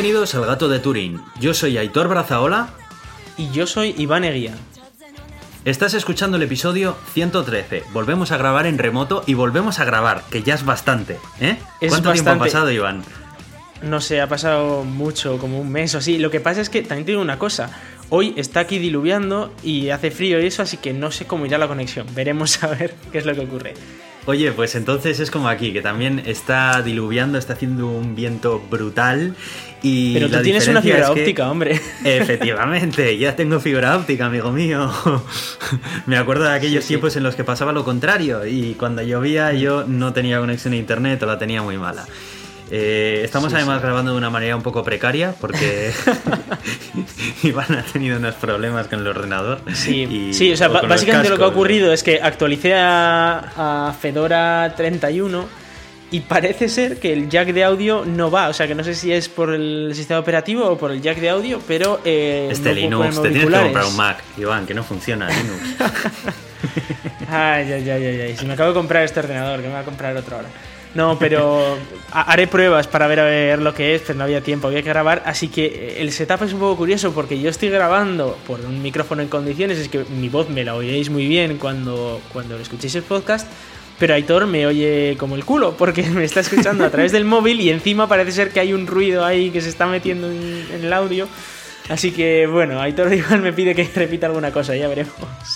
[0.00, 1.20] Bienvenidos al Gato de Turín.
[1.40, 2.70] Yo soy Aitor Brazaola.
[3.36, 4.54] Y yo soy Iván Eguía.
[5.66, 7.82] Estás escuchando el episodio 113.
[7.92, 11.18] Volvemos a grabar en remoto y volvemos a grabar, que ya es bastante.
[11.38, 11.58] ¿eh?
[11.82, 13.02] Es ¿Cuánto tiempo ha pasado, Iván?
[13.82, 16.16] No sé, ha pasado mucho, como un mes o así.
[16.16, 17.68] Lo que pasa es que también te digo una cosa.
[18.08, 21.58] Hoy está aquí diluviando y hace frío y eso, así que no sé cómo irá
[21.58, 22.06] la conexión.
[22.14, 23.74] Veremos a ver qué es lo que ocurre.
[24.26, 29.34] Oye, pues entonces es como aquí, que también está diluviando, está haciendo un viento brutal
[29.82, 31.80] y Pero tú tienes una fibra que- óptica, hombre.
[32.04, 34.90] Efectivamente, ya tengo fibra óptica, amigo mío.
[36.06, 36.94] Me acuerdo de aquellos Sí, sí.
[36.94, 40.76] tiempos en los que pasaba lo contrario y cuando llovía yo no tenía conexión a
[40.76, 42.06] internet o la tenía muy mala.
[42.72, 45.90] Eh, estamos Sí, además grabando de una manera un poco precaria porque
[47.42, 49.60] Iván ha tenido unos problemas con el ordenador.
[49.74, 53.88] Sí, y- sí o sea, o básicamente lo que ha ocurrido es que actualicé a,
[53.88, 55.48] a Fedora 31
[56.10, 58.48] y parece ser que el jack de audio no va.
[58.48, 61.18] O sea, que no sé si es por el sistema operativo o por el jack
[61.18, 62.00] de audio, pero.
[62.04, 65.60] Eh, Este no Linux, te tienes que comprar un Mac, Iván, que no funciona Linux.
[67.32, 68.36] Ay, ay, ay, ay, ay.
[68.36, 70.48] Si me acabo de comprar este ordenador, que me voy a comprar otro ahora.
[70.94, 71.78] No, pero
[72.12, 74.82] ha- haré pruebas para ver a ver lo que es, pero no había tiempo, había
[74.82, 75.22] que grabar.
[75.24, 78.82] Así que eh, el setup es un poco curioso porque yo estoy grabando por un
[78.82, 82.96] micrófono en condiciones, es que mi voz me la oiréis muy bien cuando, cuando escuchéis
[82.96, 83.46] el podcast.
[84.00, 87.60] Pero Aitor me oye como el culo porque me está escuchando a través del móvil
[87.60, 90.84] y encima parece ser que hay un ruido ahí que se está metiendo en, en
[90.84, 91.28] el audio.
[91.88, 95.12] Así que bueno, Aitor igual me pide que repita alguna cosa, ya veremos.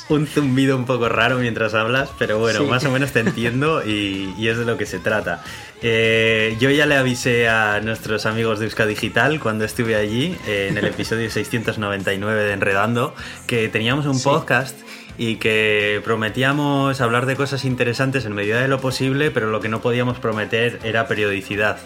[0.09, 2.67] un zumbido un poco raro mientras hablas, pero bueno, Sí.
[2.67, 5.43] más o menos te entiendo y, y es de lo que se trata.
[5.81, 10.69] Eh, yo ya le avisé a nuestros amigos de Euska Digital cuando estuve allí, eh,
[10.71, 13.15] en el episodio 699 de Enredando,
[13.47, 14.25] que teníamos un Sí.
[14.25, 14.77] podcast
[15.19, 19.69] y que prometíamos hablar de cosas interesantes en medida de lo posible, pero lo que
[19.69, 21.79] no podíamos prometer era periodicidad.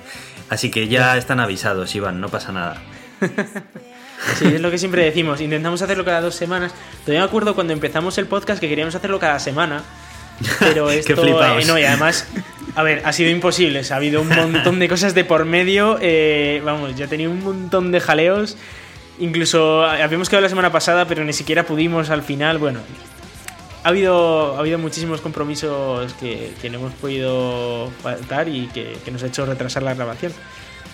[0.48, 2.82] Así que ya están avisados, Iván, no pasa nada.
[4.36, 5.40] Sí, es lo que siempre decimos.
[5.40, 6.74] Intentamos hacerlo cada dos semanas.
[7.04, 9.84] Todavía me acuerdo cuando empezamos el podcast que queríamos hacerlo cada semana.
[10.58, 11.16] Pero Qué esto.
[11.22, 11.62] flipaos.
[11.62, 12.26] eh, no, y además.
[12.74, 13.78] A ver, ha sido imposible.
[13.78, 15.98] o sea, ha habido un montón de cosas de por medio.
[16.00, 18.56] eh, vamos, ya tenía un montón de jaleos.
[19.20, 22.58] Incluso eh, habíamos quedado la semana pasada, pero ni siquiera pudimos al final.
[22.58, 22.80] Bueno,
[23.88, 29.10] ha habido, ha habido muchísimos compromisos que, que no hemos podido faltar y que, que
[29.10, 30.32] nos ha hecho retrasar la grabación.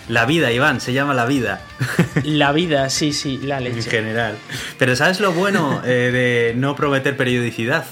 [0.07, 1.61] La vida, Iván, se llama la vida.
[2.23, 3.89] La vida, sí, sí, la en leche.
[3.89, 4.35] general.
[4.77, 7.85] Pero ¿sabes lo bueno eh, de no prometer periodicidad?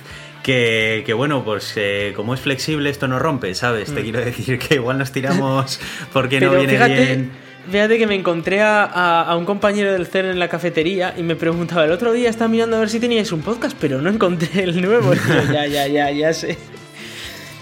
[0.44, 3.94] Que, que bueno, pues eh, como es flexible esto no rompe, ¿sabes?
[3.94, 5.80] Te quiero decir que igual nos tiramos
[6.14, 6.56] porque no Mm.
[6.58, 7.32] Viene fíjate, bien.
[7.70, 11.24] Fíjate que me encontré a, a- a un compañero del CERN en la cafetería y
[11.24, 14.10] me preguntaba, el otro día estaba mirando a ver si teníais un podcast, pero no
[14.10, 15.14] encontré el nuevo.
[15.14, 16.58] Yo, ya, ya, ya, ya sé.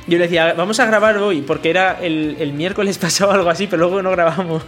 [0.08, 3.68] Yo le decía, vamos a grabar hoy, porque era el, el miércoles pasado algo así,
[3.68, 4.64] pero luego no grabamos.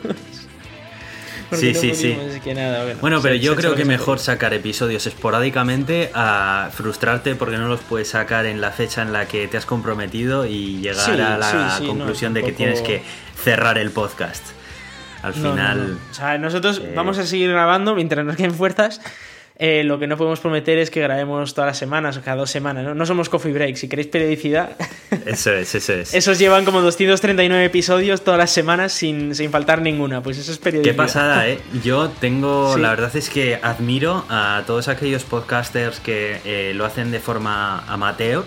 [1.49, 2.39] Porque Sí, no sí, sí.
[2.43, 6.09] que nada, bueno, Bueno, pero se- yo se- creo se- que mejor sacar episodios esporádicamente
[6.15, 9.65] a frustrarte porque no los puedes sacar en la fecha en la que te has
[9.67, 13.03] comprometido y llegar Sí, a la sí, sí, no, conclusión de que tienes que
[13.43, 14.43] cerrar el podcast.
[15.23, 15.91] Al No, no, final...
[15.93, 15.97] no.
[16.11, 19.01] O sea, nosotros eh, vamos a seguir grabando mientras nos queden fuerzas.
[19.59, 22.49] Eh, lo que no podemos prometer es que grabemos todas las semanas o cada dos
[22.49, 22.83] semanas.
[22.83, 23.75] No, no somos coffee break.
[23.75, 24.71] Si queréis periodicidad,
[25.27, 26.13] Eso es, eso es.
[26.15, 30.21] esos llevan como 239 episodios todas las semanas sin, sin faltar ninguna.
[30.23, 30.93] Pues eso es periodicidad.
[30.95, 31.59] Qué pasada, ¿eh?
[31.83, 32.81] Yo tengo, Sí.
[32.81, 37.83] la verdad es que admiro a todos aquellos podcasters que eh, lo hacen de forma
[37.87, 38.43] amateur,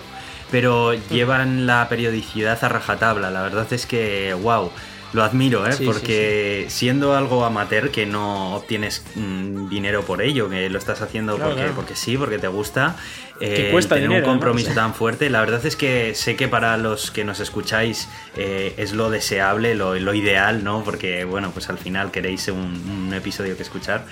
[0.50, 1.12] pero Mm.
[1.14, 3.30] llevan la periodicidad a rajatabla.
[3.30, 4.72] La verdad es que, wow,
[5.16, 5.72] lo admiro, ¿eh?
[5.72, 10.78] Sí, sí, Porque siendo algo amateur, que no obtienes mm, dinero por ello, que lo
[10.78, 11.74] estás haciendo Claro, porque, claro.
[11.76, 12.94] porque sí, porque te gusta,
[13.40, 15.28] Que eh, cuesta tener dinero, un compromiso tan fuerte.
[15.30, 19.74] La verdad es que sé que para los que nos escucháis eh, es lo deseable,
[19.74, 20.84] lo, lo ideal, ¿no?
[20.84, 24.04] Porque, bueno, pues al final queréis un, un episodio que escuchar.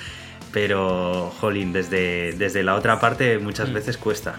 [0.53, 3.75] Pero, jolín, desde, desde la otra parte muchas Mm.
[3.75, 4.37] veces cuesta.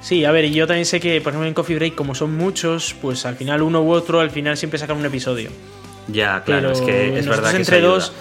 [0.00, 2.34] Sí, a ver, y yo también sé que, por ejemplo, en Coffee Break, como son
[2.36, 5.50] muchos, pues al final uno u otro, al final siempre sacan un episodio.
[6.08, 7.94] Ya, claro, Pero es que es verdad que entre eso ayuda.
[7.94, 8.12] dos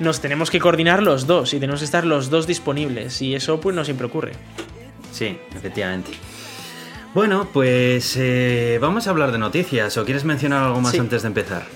[0.00, 3.22] nos tenemos que coordinar los dos y tenemos que estar los dos disponibles.
[3.22, 4.32] Y eso, pues, no siempre ocurre.
[5.12, 6.10] Sí, efectivamente.
[7.14, 9.96] Bueno, pues eh, vamos a hablar de noticias.
[9.98, 10.98] ¿O quieres mencionar algo más Sí.
[10.98, 11.66] antes de empezar?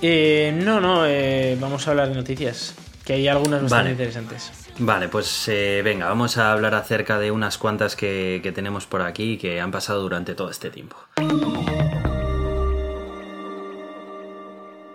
[0.00, 2.74] Eh, no, no, eh, vamos a hablar de noticias.
[3.04, 3.90] Que hay algunas bastante Vale.
[3.90, 4.50] interesantes.
[4.78, 9.02] Vale, pues eh, venga, vamos a hablar acerca de unas cuantas que, que tenemos por
[9.02, 10.96] aquí que han pasado durante todo este tiempo.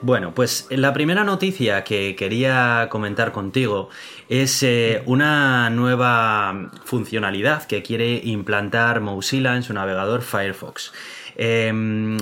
[0.05, 3.89] Bueno, pues la primera noticia que quería comentar contigo
[4.29, 10.93] es eh, una nueva funcionalidad que quiere implantar Mozilla en su navegador Firefox.
[11.35, 12.17] Em,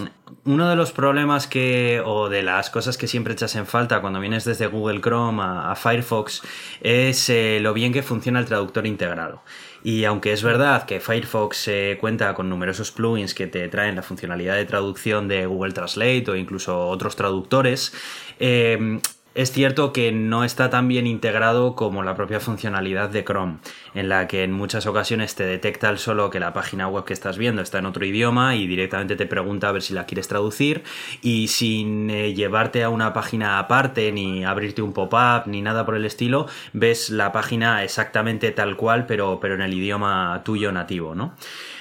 [0.46, 4.20] uno de los problemas que, o de las cosas que siempre echas en falta cuando
[4.20, 6.42] vienes desde Google Chrome a, Firefox
[6.82, 9.42] es eh, lo bien que funciona el traductor integrado.
[9.84, 14.04] Y aunque es verdad que Firefox eh, cuenta con numerosos plugins que te traen la
[14.04, 17.94] funcionalidad de traducción de Google Translate o incluso otros traductores,
[18.40, 19.00] eh,
[19.36, 23.58] es cierto que no está tan bien integrado como la propia funcionalidad de Chrome,
[23.96, 27.14] en la que en muchas ocasiones te detecta el solo que la página web que
[27.14, 30.28] estás viendo está en otro idioma y directamente te pregunta a ver si la quieres
[30.28, 30.84] traducir
[31.22, 35.96] y sin eh, llevarte a una página aparte ni abrirte un pop-up ni nada por
[35.96, 41.16] el estilo, ves la página exactamente tal cual pero, pero en el idioma tuyo nativo,
[41.16, 41.34] ¿no?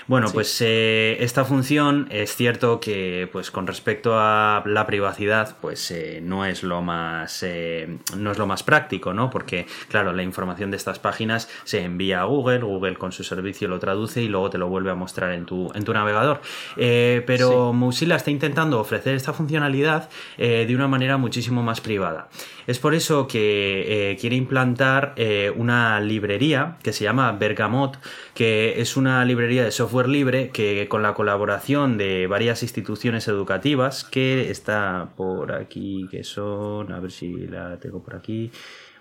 [0.09, 5.91] Bueno, pues eh, esta función es cierto que, pues con respecto a la privacidad, pues
[5.93, 9.31] eh, no es lo más eh, no es lo más práctico, ¿no?
[9.31, 13.69] Porque, claro, la información de estas páginas se envía a Google, Google con su servicio
[13.69, 16.41] lo traduce y luego te lo vuelve a mostrar en tu, en tu navegador.
[16.77, 22.29] pero Mozilla está intentando ofrecer esta funcionalidad de una manera muchísimo más privada.
[22.67, 25.15] Es por eso que quiere implantar
[25.57, 27.99] una librería que se llama Bergamot,
[28.35, 34.05] que es una librería de software libre que con la colaboración de varias instituciones educativas
[34.05, 38.51] que está por aquí, que son, a ver si la tengo por aquí.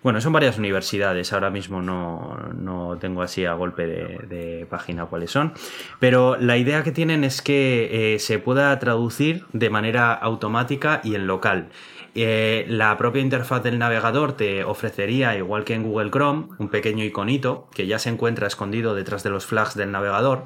[0.03, 5.53] Bueno, son varias universidades, ahora mismo no, tengo así a golpe de, página cuáles son,
[5.99, 11.13] pero la idea que tienen es que eh, se pueda traducir de manera automática y
[11.13, 11.69] en local.
[12.13, 17.05] Eh, la propia interfaz del navegador te ofrecería, igual que en Google Chrome, un pequeño
[17.05, 20.43] iconito que ya se encuentra escondido detrás de los flags del navegador,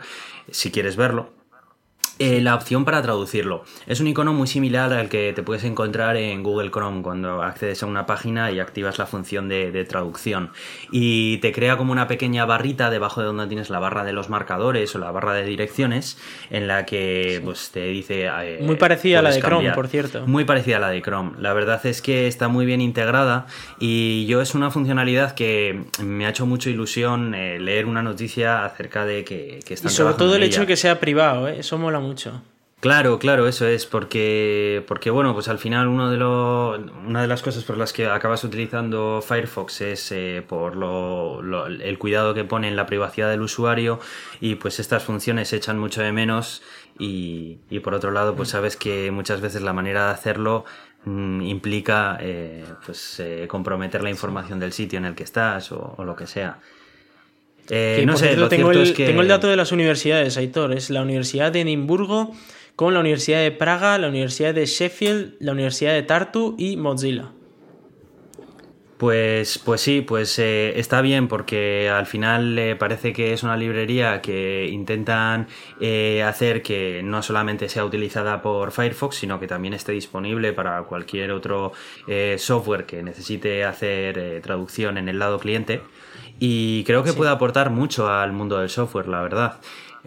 [0.52, 1.32] si quieres verlo.
[2.18, 3.66] Eh, la opción para traducirlo.
[3.88, 7.84] Es un icono muy similar al que te puedes encontrar en Google Chrome cuando accedes
[7.84, 10.52] a una página y activas la función de, traducción.
[10.92, 14.30] Y te crea como una pequeña barrita debajo de donde tienes la barra de los
[14.30, 16.18] marcadores o la barra de direcciones
[16.50, 18.28] en la que pues, te dice...
[18.28, 20.26] Eh, muy parecida a la de Chrome, por cierto.
[20.26, 21.34] Muy parecida a la de Chrome.
[21.40, 23.46] La verdad es que está muy bien integrada
[23.78, 28.64] y yo es una funcionalidad que me ha hecho mucha ilusión eh, leer una noticia
[28.64, 31.78] acerca de que, que están Y sobre todo el hecho de que sea privado, eso
[31.78, 32.42] mola mucho.
[32.86, 37.28] Claro, claro, eso es, porque, porque bueno, pues al final uno de lo, una de
[37.28, 42.44] las cosas por las que acabas utilizando Firefox es eh, por lo, el cuidado que
[42.44, 44.00] pone en la privacidad del usuario
[44.40, 46.62] y pues estas funciones se echan mucho de menos
[47.00, 50.66] y, y por otro lado pues sabes que muchas veces la manera de hacerlo
[51.06, 55.96] mm, implica eh, pues eh, comprometer la información del sitio en el que estás o,
[56.04, 56.60] lo que sea.
[57.70, 59.06] No sé, lo tengo, el, es que...
[59.06, 60.74] tengo el dato de las universidades, Aitor.
[60.74, 62.34] Es la Universidad de Edimburgo,
[62.76, 67.32] con la Universidad de Praga, la Universidad de Sheffield, la Universidad de Tartu y Mozilla.
[68.98, 73.58] Pues, pues sí, pues eh, está bien porque al final eh, parece que es una
[73.58, 75.48] librería que intentan
[75.82, 80.82] eh, hacer que no solamente sea utilizada por Firefox, sino que también esté disponible para
[80.84, 81.74] cualquier otro
[82.38, 85.82] software que necesite hacer traducción en el lado cliente.
[86.40, 89.58] Y creo que puede aportar mucho al mundo del software, la verdad.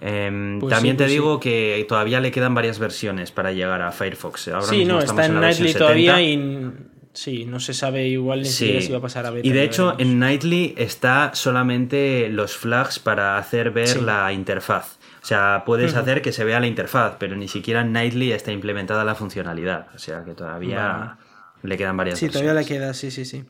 [0.00, 3.90] Em, pues también te pues digo que todavía le quedan varias versiones para llegar a
[3.90, 4.48] Firefox.
[4.48, 6.72] Ahora sí, no, está en, Nightly todavía y
[7.12, 9.46] sí, no se sabe igual ni siquiera si va a pasar a beta.
[9.46, 14.98] Y de hecho, en Nightly está solamente los flags para hacer ver la interfaz.
[15.22, 18.52] O sea, puedes hacer que se vea la interfaz, pero ni siquiera en Nightly está
[18.52, 19.88] implementada la funcionalidad.
[19.94, 21.18] O sea que todavía
[21.62, 23.44] le quedan varias Sí, todavía le queda, sí, sí, sí.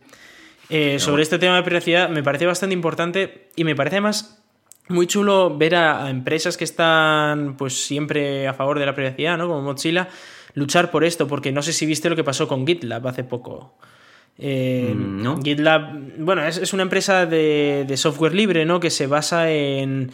[0.71, 4.39] Eh, sobre este tema de privacidad me parece bastante importante y me parece más
[4.89, 9.49] muy chulo ver a, empresas que están pues siempre a favor de la privacidad, ¿no?
[9.49, 10.09] Como Mozilla,
[10.55, 13.75] luchar por esto, porque no sé si viste lo que pasó con GitLab hace poco.
[14.41, 18.81] Eh, mm, GitLab, bueno, es, una empresa de, software libre, ¿no?
[18.81, 20.11] Que se basa en,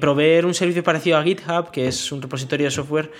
[0.00, 3.10] proveer un servicio parecido a GitHub, que es un repositorio de software,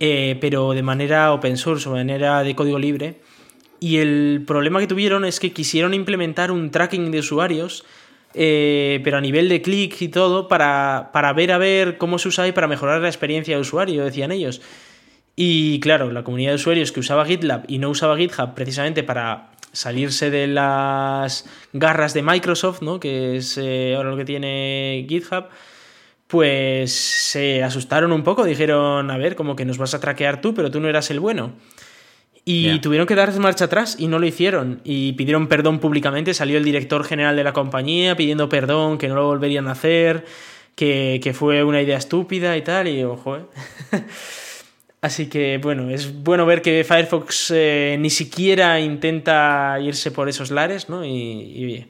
[0.00, 3.20] eh, pero de manera open source, de manera de código libre.
[3.84, 7.84] Y el problema que tuvieron es que quisieron implementar un tracking de usuarios
[8.32, 12.48] eh, pero a nivel de clic y todo, para, ver a ver cómo se usaba
[12.48, 14.62] y para mejorar la experiencia de usuario, decían ellos.
[15.36, 19.50] Y claro, la comunidad de usuarios que usaba GitLab y no usaba GitHub precisamente para
[19.72, 22.98] salirse de las garras de Microsoft, ¿no?
[22.98, 25.44] que es eh, ahora lo que tiene GitHub,
[26.26, 30.54] pues se asustaron un poco, dijeron, a ver, como que nos vas a traquear tú,
[30.54, 31.52] pero tú no eras el bueno.
[32.46, 34.80] Y tuvieron que dar marcha atrás y no lo hicieron.
[34.84, 36.34] Y pidieron perdón públicamente.
[36.34, 40.26] Salió el director general de la compañía pidiendo perdón, que no lo volverían a hacer,
[40.74, 42.88] que, fue una idea estúpida y tal.
[42.88, 43.42] Y ojo, ¿eh?
[45.00, 50.50] Así que bueno, es bueno ver que Firefox eh, ni siquiera intenta irse por esos
[50.50, 51.04] lares, ¿no?
[51.04, 51.86] Y, y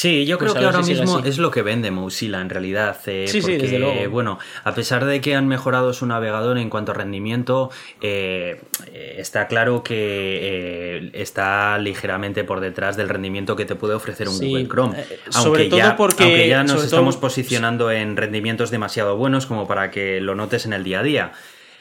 [0.00, 2.96] Sí, yo Pues creo que ahora si mismo es lo que vende Mozilla en realidad.
[3.06, 4.10] eh, Sí, sí, porque, desde luego.
[4.10, 8.60] bueno, a pesar de que han mejorado su navegador en cuanto a rendimiento, eh,
[8.92, 14.28] eh, está claro que eh, está ligeramente por detrás del rendimiento que te puede ofrecer
[14.28, 14.94] un Sí, Google Chrome.
[14.98, 19.46] Aunque sobre todo ya, porque- aunque ya nos estamos todo- posicionando en rendimientos demasiado buenos
[19.46, 21.32] como para que lo notes en el día a día.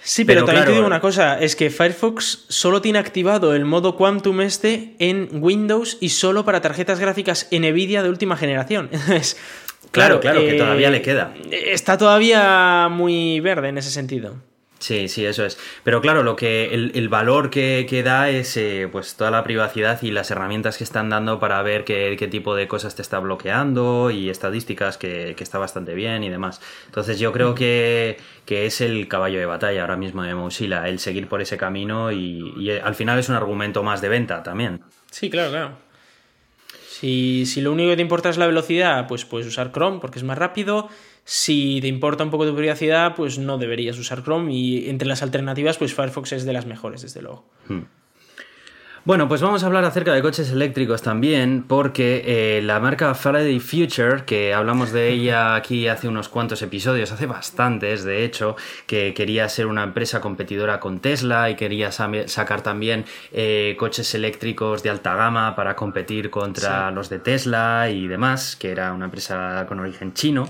[0.02, 3.54] Sí, pero, Pero también claro, te digo una cosa, es que Firefox solo tiene activado
[3.54, 8.90] el modo Quantum este en Windows y solo para tarjetas gráficas NVIDIA de última generación.
[9.92, 11.34] Claro, claro, que todavía le queda.
[11.50, 14.36] Está todavía muy verde en ese sentido.
[14.80, 15.58] Sí, sí, eso es.
[15.84, 19.44] Pero claro, lo que el, el valor que, que da es eh, pues toda la
[19.44, 23.02] privacidad y las herramientas que están dando para ver qué, qué tipo de cosas te
[23.02, 26.62] está bloqueando y estadísticas que, que está bastante bien y demás.
[26.86, 31.00] Entonces yo creo que, que es el caballo de batalla ahora mismo de Mozilla, el
[31.00, 34.44] seguir por ese camino y, y, eh, al final es un argumento más de venta
[34.44, 34.82] también.
[35.10, 35.88] Sí, claro, claro.
[36.88, 40.20] Si, si lo único que te importa es la velocidad, pues puedes usar Chrome porque
[40.20, 40.90] es más rápido.
[41.30, 44.54] Si te importa un poco tu privacidad, pues no deberías usar Chrome.
[44.54, 47.44] Y entre las alternativas, pues Firefox es de las mejores, desde luego.
[47.68, 47.82] Hmm.
[49.04, 53.60] Bueno, pues vamos a hablar acerca de coches eléctricos también, porque eh, la marca Faraday
[53.60, 58.56] Future, que hablamos de ella aquí hace unos cuantos episodios, hace bastantes de hecho,
[58.86, 63.04] que quería ser una empresa competidora con Tesla y quería sa- sacar también
[63.34, 66.96] eh, coches eléctricos de alta gama para competir contra Sí.
[66.96, 70.50] los de Tesla y demás, que era una empresa con origen chino.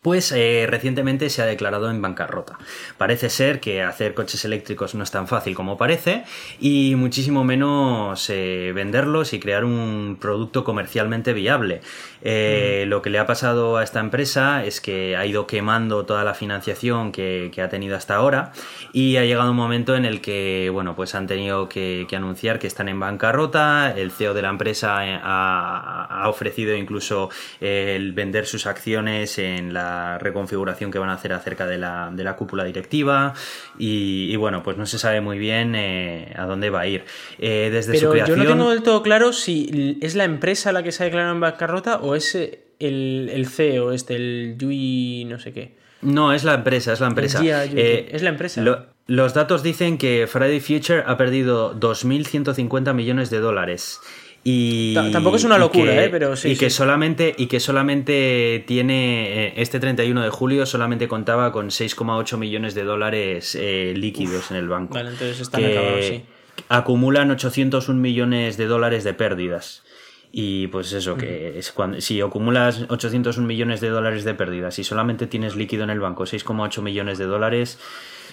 [0.00, 2.56] Pues eh, recientemente se ha declarado en bancarrota.
[2.98, 6.22] Parece ser que hacer coches eléctricos no es tan fácil como parece
[6.60, 11.80] y muchísimo menos eh, venderlos y crear un producto comercialmente viable.
[12.22, 16.22] Eh, Lo que le ha pasado a esta empresa es que ha ido quemando toda
[16.22, 18.52] la financiación que, que ha tenido hasta ahora
[18.92, 22.60] y ha llegado un momento en el que, bueno, pues han tenido que, que anunciar
[22.60, 23.92] que están en bancarrota.
[23.96, 29.87] El CEO de la empresa ha, ha ofrecido incluso el vender sus acciones en la
[30.18, 33.34] reconfiguración que van a hacer acerca de la, de la cúpula directiva
[33.78, 37.04] y, y, bueno, pues no se sabe muy bien eh, a dónde va a ir.
[37.38, 38.38] Eh, desde Pero su creación...
[38.38, 41.34] yo no tengo del todo claro si es la empresa la que se ha declarado
[41.34, 45.76] en bancarrota o es eh, el, el CEO, este, el Yui no sé qué.
[46.00, 47.40] No, es la empresa, es la empresa.
[47.40, 48.60] Yui, Eh, es la empresa.
[48.62, 54.00] lo- los datos dicen que Friday Future ha perdido 2.150 millones de dólares.
[54.44, 56.08] Y, Ta- tampoco es una locura, que- ¿eh?
[56.10, 56.76] Pero sí, Y que sí.
[56.76, 62.74] solamente, y que solamente tiene, eh, este 31 de julio solamente contaba con 6,8 millones
[62.74, 64.94] de dólares eh, líquidos en el banco.
[64.94, 66.22] Vale, entonces están que acabados, sí.
[66.68, 69.82] Acumulan 801 millones de dólares de pérdidas.
[70.30, 74.84] Y pues eso, que es cuando, si acumulas 801 millones de dólares de pérdidas y
[74.84, 77.78] solamente tienes líquido en el banco 6,8 millones de dólares,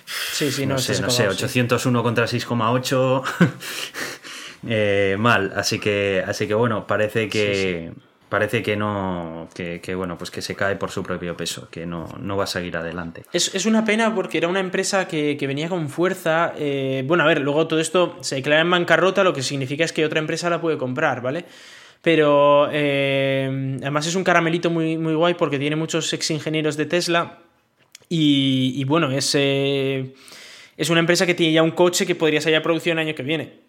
[0.05, 1.59] Sí, sí, no, no, sé, no sé, acabado, sí.
[1.61, 3.23] 801 contra 6,8.
[4.67, 7.91] eh, mal, así que, así que bueno, parece que.
[8.27, 9.47] Parece que no.
[9.53, 12.45] Que, que, bueno, pues que se cae por su propio peso, que no, no va
[12.45, 13.23] a seguir adelante.
[13.31, 16.53] Es, es una pena porque era una empresa que, que venía con fuerza.
[16.57, 19.93] eh, bueno, a ver, luego todo esto se declara en bancarrota, lo que significa es
[19.93, 21.45] que otra empresa la puede comprar, ¿vale?
[22.01, 26.87] Pero eh, además es un caramelito muy, muy guay porque tiene muchos ex ingenieros de
[26.87, 27.39] Tesla.
[28.09, 30.13] Y, y bueno, es, eh,
[30.77, 33.15] es una empresa que tiene ya un coche que podría salir a producción el año
[33.15, 33.64] que viene.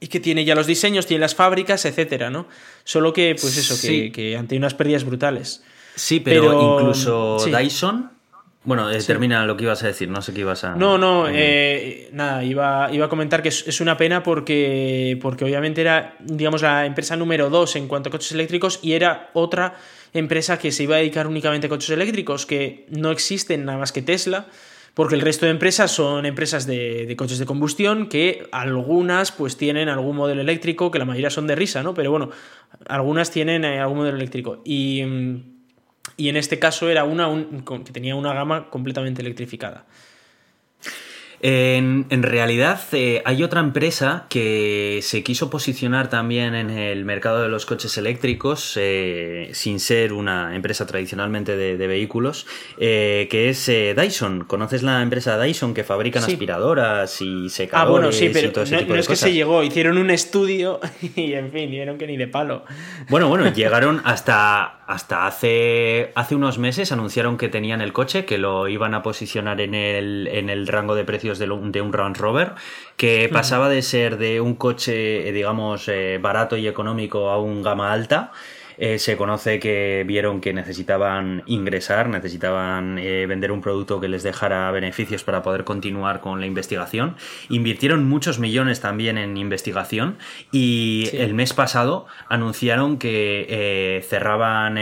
[0.00, 2.46] Y que tiene ya los diseños, tiene las fábricas, etcétera, ¿no?
[2.84, 4.10] Solo que, pues eso, Sí.
[4.10, 5.62] que, que han tenido unas pérdidas brutales.
[5.94, 7.50] Sí, pero, Pero- incluso sí.
[7.50, 8.10] Dyson.
[8.62, 10.74] Bueno, eh, termina lo que ibas a decir, no sé qué ibas a.
[10.74, 15.44] No, no, eh, nada, iba, iba a comentar que es, es una pena porque, porque
[15.46, 19.76] obviamente era, digamos, la empresa número dos en cuanto a coches eléctricos y era otra
[20.12, 23.92] empresa que se iba a dedicar únicamente a coches eléctricos, que no existen nada más
[23.92, 24.46] que Tesla,
[24.94, 29.88] porque el resto de empresas son empresas de, coches de combustión que algunas pues tienen
[29.88, 31.94] algún modelo eléctrico, que la mayoría son de risa, ¿no?
[31.94, 32.30] Pero bueno,
[32.88, 34.62] algunas tienen eh, algún modelo eléctrico.
[34.64, 35.42] Y, mm,
[36.16, 37.28] y en este caso era una
[37.84, 39.86] que tenía una gama completamente electrificada.
[41.42, 47.42] En, en realidad eh, hay otra empresa que se quiso posicionar también en el mercado
[47.42, 52.46] de los coches eléctricos eh, sin ser una empresa tradicionalmente de, de vehículos,
[52.78, 54.44] eh, que es eh, Dyson.
[54.44, 56.32] ¿Conoces la empresa Dyson que fabrican Sí.
[56.32, 59.08] aspiradoras y Ah, secadores bueno, sí, y pero todo ese no, tipo no de es
[59.08, 60.78] que se llegó, hicieron un estudio
[61.16, 62.64] y en fin, vieron que ni de palo.
[63.08, 68.38] Bueno, bueno, llegaron hasta, hasta hace, hace unos meses, anunciaron que tenían el coche, que
[68.38, 71.92] lo iban a posicionar en el, en el rango de precios de, lo- de un
[71.92, 72.52] Range Rover,
[72.96, 77.92] que pasaba de ser de un coche, digamos, eh, barato y económico a un gama
[77.92, 78.32] alta.
[78.82, 84.22] Eh, se conoce que vieron que necesitaban ingresar, necesitaban eh, vender un producto que les
[84.22, 87.14] dejara beneficios para poder continuar con la investigación.
[87.50, 90.16] Invirtieron muchos millones también en investigación
[90.50, 94.76] y el mes pasado anunciaron que eh, cerraban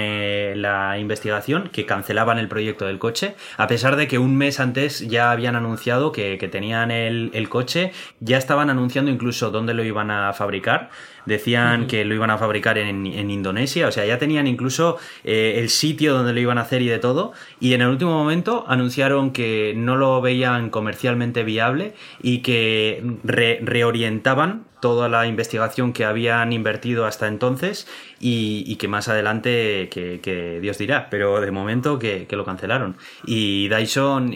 [0.63, 5.01] la investigación, que cancelaban el proyecto del coche, a pesar de que un mes antes
[5.09, 7.91] ya habían anunciado que, tenían el, el coche,
[8.21, 10.91] ya estaban anunciando incluso dónde lo iban a fabricar.
[11.29, 15.69] Decían que lo iban a fabricar en, Indonesia, o sea, ya tenían incluso eh, el
[15.69, 17.33] sitio donde lo iban a hacer y de todo.
[17.61, 24.69] Y en el último momento anunciaron que no lo veían comercialmente viable y que reorientaban
[24.81, 27.89] toda la investigación que habían invertido hasta entonces
[28.21, 32.97] y, que más adelante que, Dios dirá, pero de momento que, lo cancelaron.
[33.27, 34.33] Y Dyson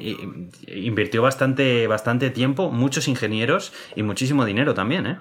[0.66, 5.18] invirtió bastante, bastante tiempo, muchos ingenieros y muchísimo dinero también, ¿eh?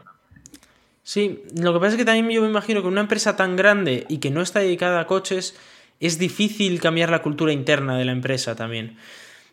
[1.03, 4.05] Sí, lo que pasa es que también yo me imagino que una empresa tan grande
[4.07, 5.55] y que no está dedicada a coches,
[5.99, 8.97] es difícil cambiar la cultura interna de la empresa también.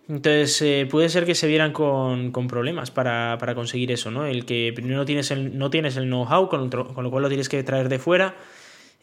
[0.08, 4.24] Entonces, eh, puede ser que se vieran con, problemas para, conseguir eso, ¿no?
[4.24, 7.62] El que primero tienes el, no tienes el know-how, con, lo cual lo tienes que
[7.62, 8.34] traer de fuera.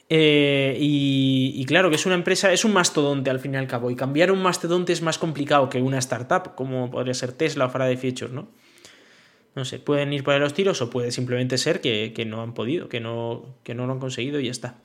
[0.10, 3.68] Eh, y, y, claro, que es una empresa, es un mastodonte al fin y al
[3.68, 3.92] cabo.
[3.92, 7.70] Y cambiar un mastodonte es más complicado que una startup, como podría ser Tesla o
[7.70, 8.48] Faraday Future, ¿no?
[9.56, 12.90] No sé, pueden ir por los tiros o puede simplemente ser que, no han podido,
[12.90, 14.76] que no, que no lo han conseguido y ya está.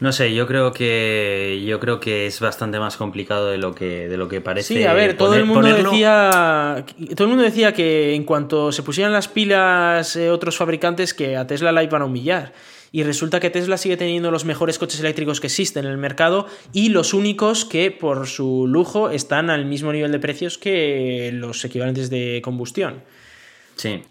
[0.00, 4.08] No sé, yo creo que yo creo que es bastante más complicado de lo que
[4.08, 4.74] de lo que parece.
[4.74, 8.82] Sí, a ver, todo el mundo decía todo el mundo decía que en cuanto se
[8.82, 12.52] pusieran las pilas eh, otros fabricantes que a Tesla la iban a humillar.
[12.90, 16.46] Y resulta que Tesla sigue teniendo los mejores coches eléctricos que existen en el mercado
[16.72, 21.64] y los únicos que por su lujo están al mismo nivel de precios que los
[21.64, 23.02] equivalentes de combustión.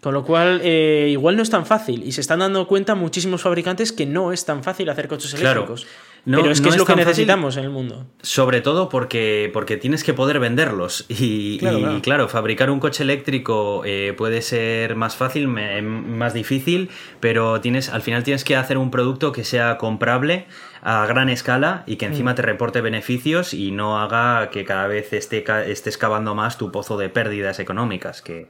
[0.00, 2.02] Con lo cual, eh, igual no es tan fácil.
[2.04, 5.86] Y se están dando cuenta muchísimos fabricantes que no es tan fácil hacer coches eléctricos.
[6.26, 8.06] Pero es que es, lo que necesitamos en el mundo.
[8.22, 11.06] Sobre todo porque, porque tienes que poder venderlos.
[11.24, 11.58] Y
[12.02, 18.02] claro, fabricar un coche eléctrico eh, puede ser más fácil, más difícil, pero tienes, al
[18.02, 20.46] final tienes que hacer un producto que sea comprable
[20.82, 22.34] a gran escala y que encima mm.
[22.34, 26.98] te reporte beneficios y no haga que cada vez esté, estés cavando más tu pozo
[26.98, 28.20] de pérdidas económicas.
[28.20, 28.48] Que,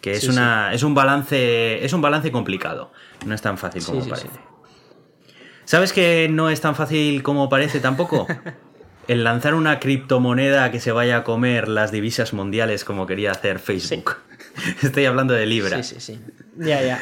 [0.00, 2.92] que es una es un balance es un balance complicado.
[3.26, 4.28] No es tan fácil como parece.
[5.64, 8.26] Sabes que no es tan fácil como parece tampoco
[9.08, 13.58] el lanzar una criptomoneda que se vaya a comer las divisas mundiales como quería hacer
[13.58, 14.16] Facebook.
[14.82, 15.82] Estoy hablando de Libra.
[15.82, 16.20] Sí sí sí.
[16.56, 17.00] Ya ya.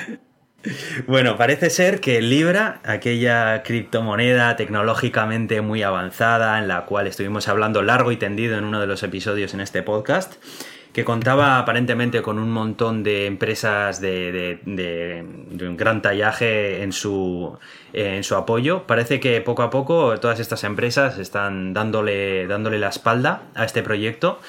[1.06, 7.82] Bueno, parece ser que Libra, aquella criptomoneda tecnológicamente muy avanzada en la cual estuvimos hablando
[7.82, 10.34] largo y tendido en uno de los episodios en este podcast,
[10.92, 17.58] que contaba aparentemente con un montón de empresas de, un gran tallaje en su,
[17.92, 18.84] en su apoyo.
[18.86, 23.82] Parece que poco a poco todas estas empresas están dándole, dándole la espalda a este
[23.82, 24.40] proyecto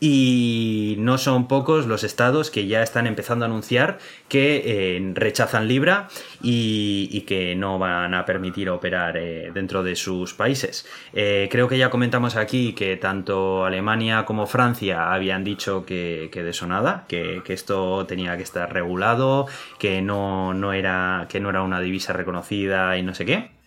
[0.00, 5.68] y no son pocos los estados que ya están empezando a anunciar que eh, rechazan
[5.68, 6.08] Libra
[6.42, 10.86] y, que no van a permitir operar eh, dentro de sus países.
[11.12, 16.50] Eh, creo que ya comentamos aquí que tanto Alemania como Francia habían dicho que, de
[16.50, 19.46] eso nada, que, que, esto tenía que estar regulado,
[19.78, 23.58] que no, no era, que no era una divisa reconocida y no sé qué.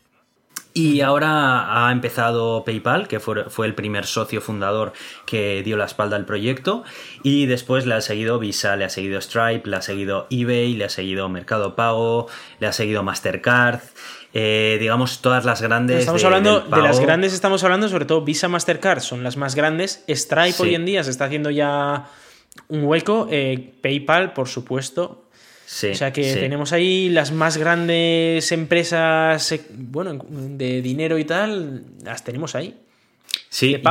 [0.74, 4.94] Y ahora ha empezado PayPal, que fue, el primer socio fundador
[5.26, 6.84] que dio la espalda al proyecto.
[7.24, 10.86] Y después le ha seguido Visa, le ha seguido Stripe, le ha seguido eBay, le
[10.86, 12.28] ha seguido Mercado Pago,
[12.60, 13.82] le ha seguido Mastercard.
[14.34, 16.00] Eh, digamos, todas las grandes.
[16.00, 20.06] Estamos hablando de las grandes, estamos hablando sobre todo Visa, Mastercard son las más grandes.
[20.08, 22.06] Stripe hoy en día se está haciendo ya
[22.70, 23.28] un hueco.
[23.30, 25.21] Eh, PayPal, por supuesto,
[25.92, 31.84] o sea que tenemos ahí las más grandes empresas, eh, bueno, de dinero y tal,
[32.04, 32.76] las tenemos ahí.
[33.54, 33.82] Sí,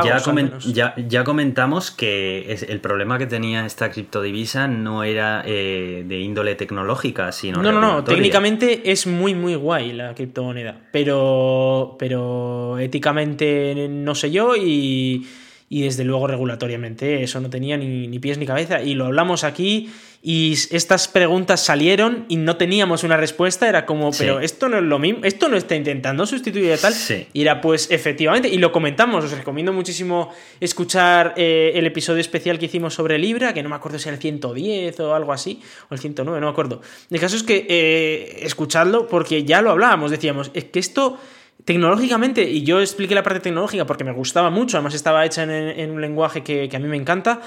[0.73, 6.55] ya, ya, comentamos que el problema que tenía esta criptodivisa no era eh, de índole
[6.55, 7.61] tecnológica, sino.
[7.61, 8.03] No, no, no.
[8.03, 10.79] Técnicamente es muy, muy guay la criptomoneda.
[10.91, 15.27] Pero, pero éticamente no sé yo y,
[15.71, 18.83] y desde luego regulatoriamente eso no tenía ni, ni pies ni cabeza.
[18.83, 19.89] Y lo hablamos aquí
[20.21, 24.83] y estas preguntas salieron y no teníamos una respuesta, era como, pero esto no es
[24.83, 26.93] lo mismo, esto no está intentando sustituir a tal.
[27.31, 32.59] Y era pues efectivamente, y lo comentamos, os recomiendo muchísimo escuchar eh, el episodio especial
[32.59, 35.61] que hicimos sobre Libra, que no me acuerdo si era el 110 o algo así,
[35.89, 36.81] o el 109, no me acuerdo.
[37.09, 41.17] El caso es que eh, escuchadlo porque ya lo hablábamos, decíamos, es que esto
[41.65, 45.91] tecnológicamente, y yo expliqué la parte tecnológica porque me gustaba mucho, además estaba hecha en,
[45.91, 47.41] un lenguaje que, que, a mí me encanta,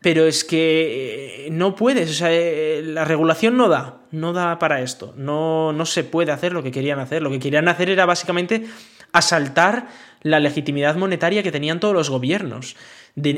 [0.00, 4.58] pero es que eh, no puedes, o sea, eh, la regulación no da, no da
[4.58, 7.88] para esto, no, no se puede hacer lo que querían hacer, lo que querían hacer
[7.88, 8.64] era básicamente
[9.12, 9.88] asaltar
[10.22, 12.76] la legitimidad monetaria que tenían todos los gobiernos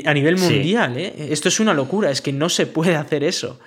[0.05, 0.97] a nivel mundial.
[0.97, 1.13] ¿eh?
[1.31, 3.59] Esto es una locura, es que no se puede hacer eso.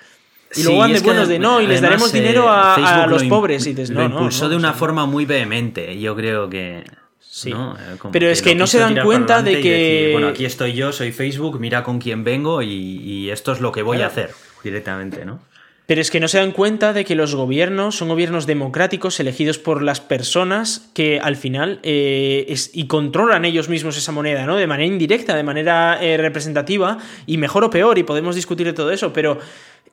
[0.55, 3.65] Y luego van de buenos de no, y les daremos dinero a, los pobres.
[3.65, 5.99] Y dices, no, lo impulsó de una forma muy vehemente.
[5.99, 6.83] Yo creo que.
[7.19, 7.51] Sí.
[7.51, 10.09] Eh, Pero es que no se dan cuenta de que.
[10.13, 13.83] bueno, aquí estoy yo, soy Facebook, mira con quién vengo y, esto es lo que
[13.83, 14.31] voy a hacer
[14.63, 15.39] directamente, ¿no?
[15.89, 19.57] Pero es que no se dan cuenta de que los gobiernos son gobiernos democráticos elegidos
[19.57, 24.55] por las personas que al final eh, y controlan ellos mismos esa moneda, ¿no?
[24.55, 28.73] De manera indirecta, de manera eh, representativa y mejor o peor, y podemos discutir de
[28.73, 29.39] todo eso, pero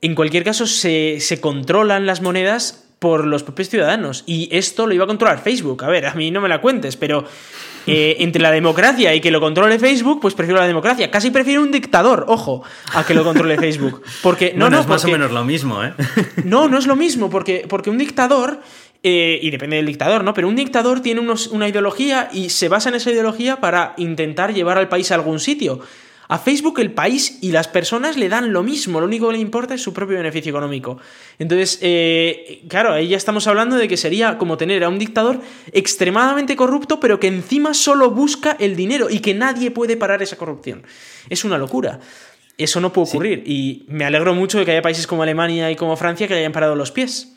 [0.02, 4.22] en cualquier caso se, se controlan las monedas por los propios ciudadanos.
[4.26, 5.82] Y esto lo iba a controlar Facebook.
[5.82, 7.24] A ver, a mí no me la cuentes, pero
[7.86, 11.10] eh, entre la democracia y que lo controle Facebook, pues prefiero la democracia.
[11.10, 14.02] Casi prefiero un dictador, ojo, a que lo controle Facebook.
[14.22, 15.92] Porque no, no, es más o menos lo mismo, ¿eh?
[16.44, 18.60] No, no es lo mismo, porque, porque un dictador.
[19.02, 20.34] Eh, y depende del dictador, ¿no?
[20.34, 24.78] Pero un dictador tiene una ideología y se basa en esa ideología para intentar llevar
[24.78, 25.80] al país a algún sitio.
[26.28, 29.40] A Facebook el país y las personas le dan lo mismo, lo único que le
[29.40, 30.98] importa es su propio beneficio económico.
[31.38, 35.40] Entonces, eh, claro, ahí ya estamos hablando de que sería como tener a un dictador
[35.72, 40.36] extremadamente corrupto, pero que encima solo busca el dinero y que nadie puede parar esa
[40.36, 40.82] corrupción.
[41.28, 42.00] Es una locura.
[42.58, 45.76] Eso no puede ocurrir y me alegro mucho de que haya países como Alemania y
[45.76, 47.35] como Francia que le hayan parado los pies.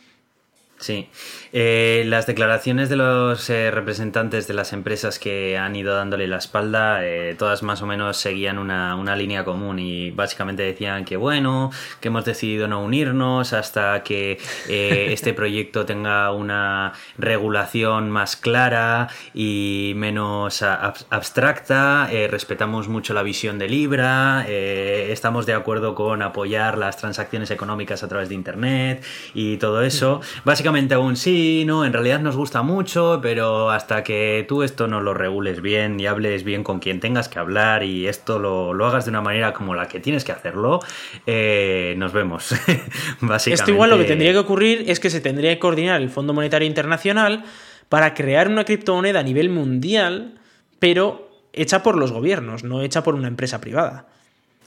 [0.79, 1.09] Sí,
[1.51, 6.37] eh, las declaraciones de los eh, representantes de las empresas que han ido dándole la
[6.37, 11.17] espalda, eh, todas más o menos seguían una, una, línea común y básicamente decían que
[11.17, 14.39] bueno, que hemos decidido no unirnos hasta que
[14.69, 23.67] este proyecto tenga una regulación más clara y menos abstracta, respetamos mucho la visión de
[23.67, 29.81] Libra, estamos de acuerdo con apoyar las transacciones económicas a través de Internet y todo
[29.81, 30.21] eso.
[30.45, 35.01] Básicamente aún sí, no, en realidad nos gusta mucho, pero hasta que tú esto no
[35.01, 39.05] lo regules bien y hables bien con quien tengas que hablar y esto lo, hagas
[39.05, 40.79] de una manera como la que tienes que hacerlo,
[41.25, 42.51] eh, nos vemos.
[43.21, 43.53] Básicamente.
[43.53, 46.33] Esto igual lo que tendría que ocurrir es que se tendría que coordinar el Fondo
[46.33, 47.43] Monetario Internacional
[47.89, 50.39] para crear una criptomoneda a nivel mundial,
[50.79, 54.07] pero hecha por los gobiernos, no hecha por una empresa privada.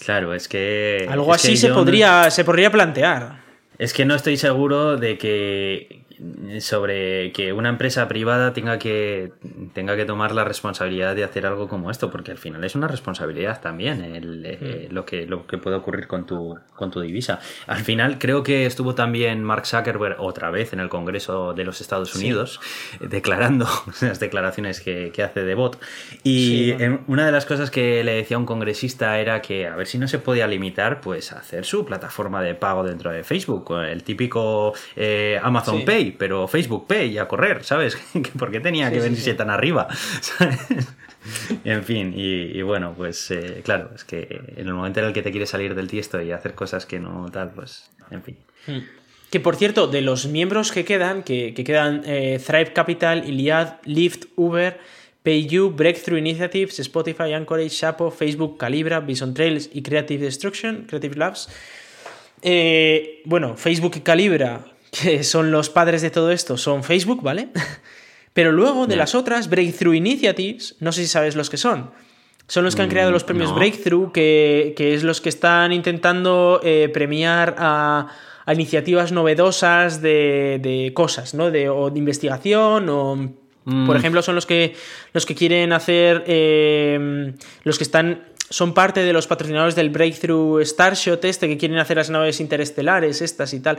[0.05, 1.07] Claro, es que.
[1.09, 3.42] Algo así se, podría, se podría plantear.
[3.83, 6.05] Es que no estoy seguro de que
[6.61, 9.33] sobre que una empresa privada tenga que,
[9.73, 12.89] tenga que tomar la responsabilidad de hacer algo como esto, porque al final es una
[12.89, 14.93] responsabilidad también eh, mm.
[14.93, 17.41] lo, que, lo que puede ocurrir con tu, con tu divisa.
[17.67, 21.81] Al final creo que estuvo también Mark Zuckerberg otra vez en el Congreso de los
[21.81, 22.61] Estados Unidos
[23.01, 23.67] declarando
[24.01, 25.81] las declaraciones que, hace de bot.
[26.25, 26.75] Y
[27.07, 29.99] una de las cosas que le decía a un congresista era que a ver si
[29.99, 34.03] no se podía limitar pues a hacer su plataforma de pago dentro de Facebook, el
[34.03, 37.97] típico eh, Amazon Pay pero Facebook Pay a correr, ¿sabes?
[38.39, 39.89] ¿Por qué tenía que venirse tan arriba?
[41.65, 45.23] en fin, y, bueno, pues eh, claro, es que en el momento en el que
[45.23, 48.37] te quieres salir del tiesto y hacer cosas que no tal, pues en fin.
[48.67, 48.81] Hmm.
[49.31, 54.27] Que por cierto, de los miembros que quedan, que, quedan eh, Thrive Capital, Iliad, Lyft,
[54.37, 54.79] Uber,
[55.23, 61.49] PayU, Breakthrough Initiatives, Spotify, Anchorage, Shapo, Facebook, Calibra, Bison Trails y Creative Destruction, Creative Labs.
[62.43, 67.49] Eh, bueno, Facebook y Calibra que son los padres de todo esto, son Facebook, ¿vale?
[68.35, 71.91] Pero luego de las otras, Breakthrough Initiatives, no sé si sabes los que son.
[72.47, 76.61] Son los que han creado los mm, premios Breakthrough, que, es los que están intentando
[76.63, 78.09] eh, premiar a,
[78.47, 81.51] iniciativas novedosas de, cosas, ¿no?
[81.51, 83.35] De, o de investigación o...
[83.65, 83.97] Por mm.
[83.97, 84.75] ejemplo, son los que,
[85.13, 86.25] los que quieren hacer...
[86.27, 91.79] Eh, los que están son parte de los patrocinadores del Breakthrough Starshot este que quieren
[91.79, 93.79] hacer las naves interestelares estas y tal.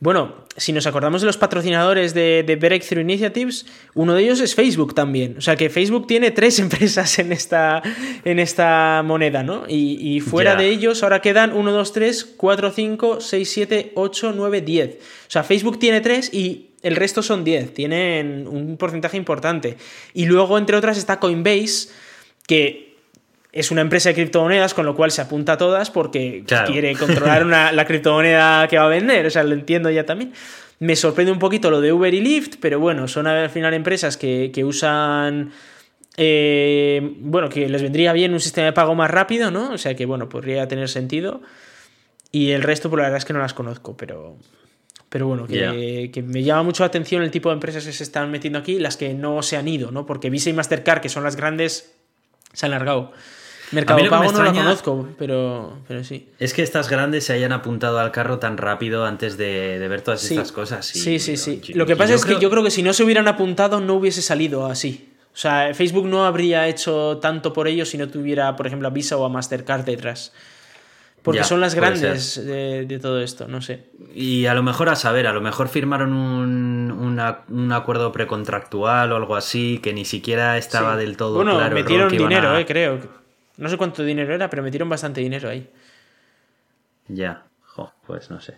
[0.00, 4.94] Bueno, si nos acordamos de los patrocinadores de, Breakthrough Initiatives, uno de ellos es Facebook
[4.94, 5.36] también.
[5.36, 7.82] O sea que Facebook tiene tres empresas en esta,
[8.24, 9.64] en esta moneda, ¿no?
[9.68, 14.60] Y, fuera de ellos ahora quedan 1, 2, 3, 4, 5, 6, 7, 8, 9,
[14.62, 14.90] 10.
[14.90, 14.96] O
[15.28, 17.74] sea, Facebook tiene tres y el resto son 10.
[17.74, 19.76] Tienen un porcentaje importante.
[20.14, 21.90] Y luego, entre otras, está Coinbase,
[22.46, 22.89] que
[23.52, 27.44] es una empresa de criptomonedas, con lo cual se apunta a todas porque quiere controlar
[27.46, 29.26] la criptomoneda que va a vender.
[29.26, 30.32] O sea, lo entiendo ya también.
[30.78, 34.16] Me sorprende un poquito lo de Uber y Lyft, pero bueno, son al final empresas
[34.16, 35.52] que, usan.
[36.16, 39.72] Eh, bueno, que les vendría bien un sistema de pago más rápido, ¿no?
[39.72, 41.42] O sea que, bueno, podría tener sentido.
[42.32, 44.36] Y el resto, pues la verdad es que no las conozco, pero.
[45.10, 48.04] Pero bueno, que, que, me llama mucho la atención el tipo de empresas que se
[48.04, 50.06] están metiendo aquí, las que no se han ido, ¿no?
[50.06, 51.96] Porque Visa y Mastercard, que son las grandes,
[52.52, 53.12] se han largado.
[53.72, 56.28] Mercado Pago no lo conozco, pero, pero sí.
[56.38, 60.28] Es que estas grandes se hayan apuntado al carro tan rápido antes de, ver todas
[60.28, 60.86] estas cosas.
[60.86, 61.60] sí, sí, sí.
[61.74, 64.22] lo que pasa es que yo creo que si no se hubieran apuntado no hubiese
[64.22, 65.06] salido así.
[65.32, 68.90] O sea, Facebook no habría hecho tanto por ellos si no tuviera, por ejemplo, a
[68.90, 70.32] Visa o a Mastercard detrás.
[71.22, 73.84] Porque son las grandes de, todo esto, no sé.
[74.14, 79.16] Y a lo mejor a saber, a lo mejor firmaron un, un acuerdo precontractual o
[79.16, 81.74] algo así que ni siquiera estaba del todo bueno, claro.
[81.74, 83.19] metieron dinero, eh, creo.
[83.60, 85.70] No sé cuánto dinero era, pero metieron bastante dinero ahí.
[87.08, 87.44] Ya,
[88.06, 88.56] pues no sé.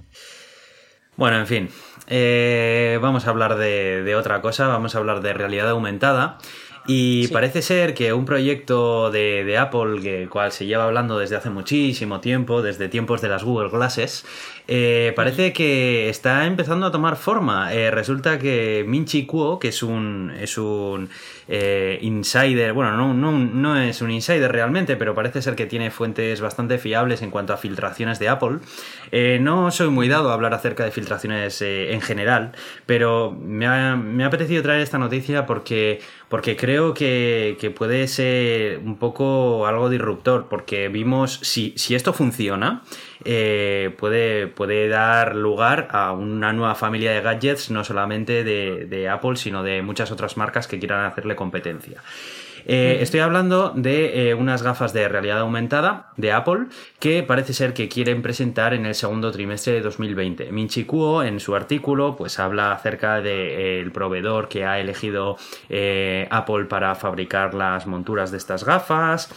[1.17, 1.69] Bueno, en fin,
[2.07, 6.38] eh, vamos a hablar de, de, otra cosa, vamos a hablar de realidad aumentada.
[6.87, 11.37] Y parece ser que un proyecto de, de Apple, que cual se lleva hablando desde
[11.37, 14.25] hace muchísimo tiempo, desde tiempos de las Google Glasses,
[14.68, 17.75] eh, parece que está empezando a tomar forma.
[17.75, 21.09] Eh, resulta que Minchi Kuo, que es un, es un
[21.49, 25.90] eh, insider, bueno, no, no, no, es un insider realmente, pero parece ser que tiene
[25.90, 28.59] fuentes bastante fiables en cuanto a filtraciones de Apple.
[29.40, 32.53] no soy muy dado a hablar acerca de filtraciones en general,
[32.87, 36.01] pero me ha, me ha apetecido traer esta noticia porque,
[36.33, 42.85] porque creo que, puede ser un poco algo disruptor, porque vimos si, si esto funciona.
[43.27, 49.37] Eh, puede, puede dar lugar a una nueva familia de gadgets, no solamente de, Apple,
[49.37, 52.01] sino de muchas otras marcas que quieran hacerle competencia.
[52.66, 56.66] Eh, estoy hablando de eh, unas gafas de realidad aumentada de Apple
[56.98, 60.53] que parece ser que quieren presentar en el segundo trimestre de 2020.
[60.53, 65.37] Minchi Kuo en su artículo pues habla acerca del proveedor que ha elegido
[66.31, 69.31] Apple para fabricar las monturas de estas gafas,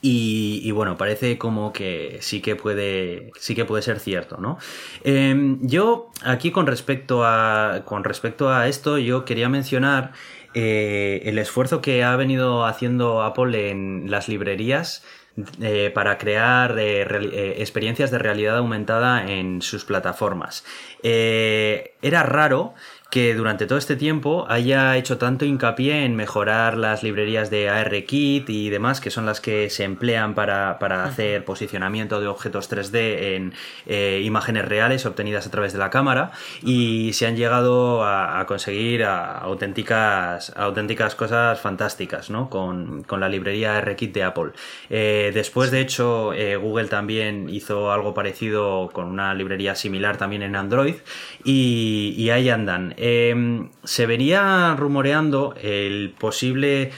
[0.00, 4.58] y, bueno, parece como que sí que puede, sí que puede ser cierto, ¿no?
[5.02, 10.12] Em, yo aquí con respecto a, con respecto a esto, yo quería mencionar
[10.60, 15.04] eh, el esfuerzo que ha venido haciendo Apple en las librerías
[15.60, 20.64] eh, para crear eh, experiencias de realidad aumentada en sus plataformas.
[21.00, 22.74] era raro
[23.10, 28.50] que durante todo este tiempo haya hecho tanto hincapié en mejorar las librerías de ARKit
[28.50, 33.54] y demás, que son las que se emplean para, hacer posicionamiento de objetos 3D en
[33.86, 39.04] eh, imágenes reales obtenidas a través de la cámara y se han llegado a, conseguir
[39.04, 42.50] auténticas, auténticas cosas fantásticas ¿no?
[42.50, 44.50] con, la librería ARKit de Apple.
[44.90, 50.42] Eh, después, de hecho, eh, Google también hizo algo parecido con una librería similar también
[50.42, 50.96] en Android
[51.42, 52.94] y, y ahí andan.
[53.00, 56.90] Em, se venía rumoreando el posible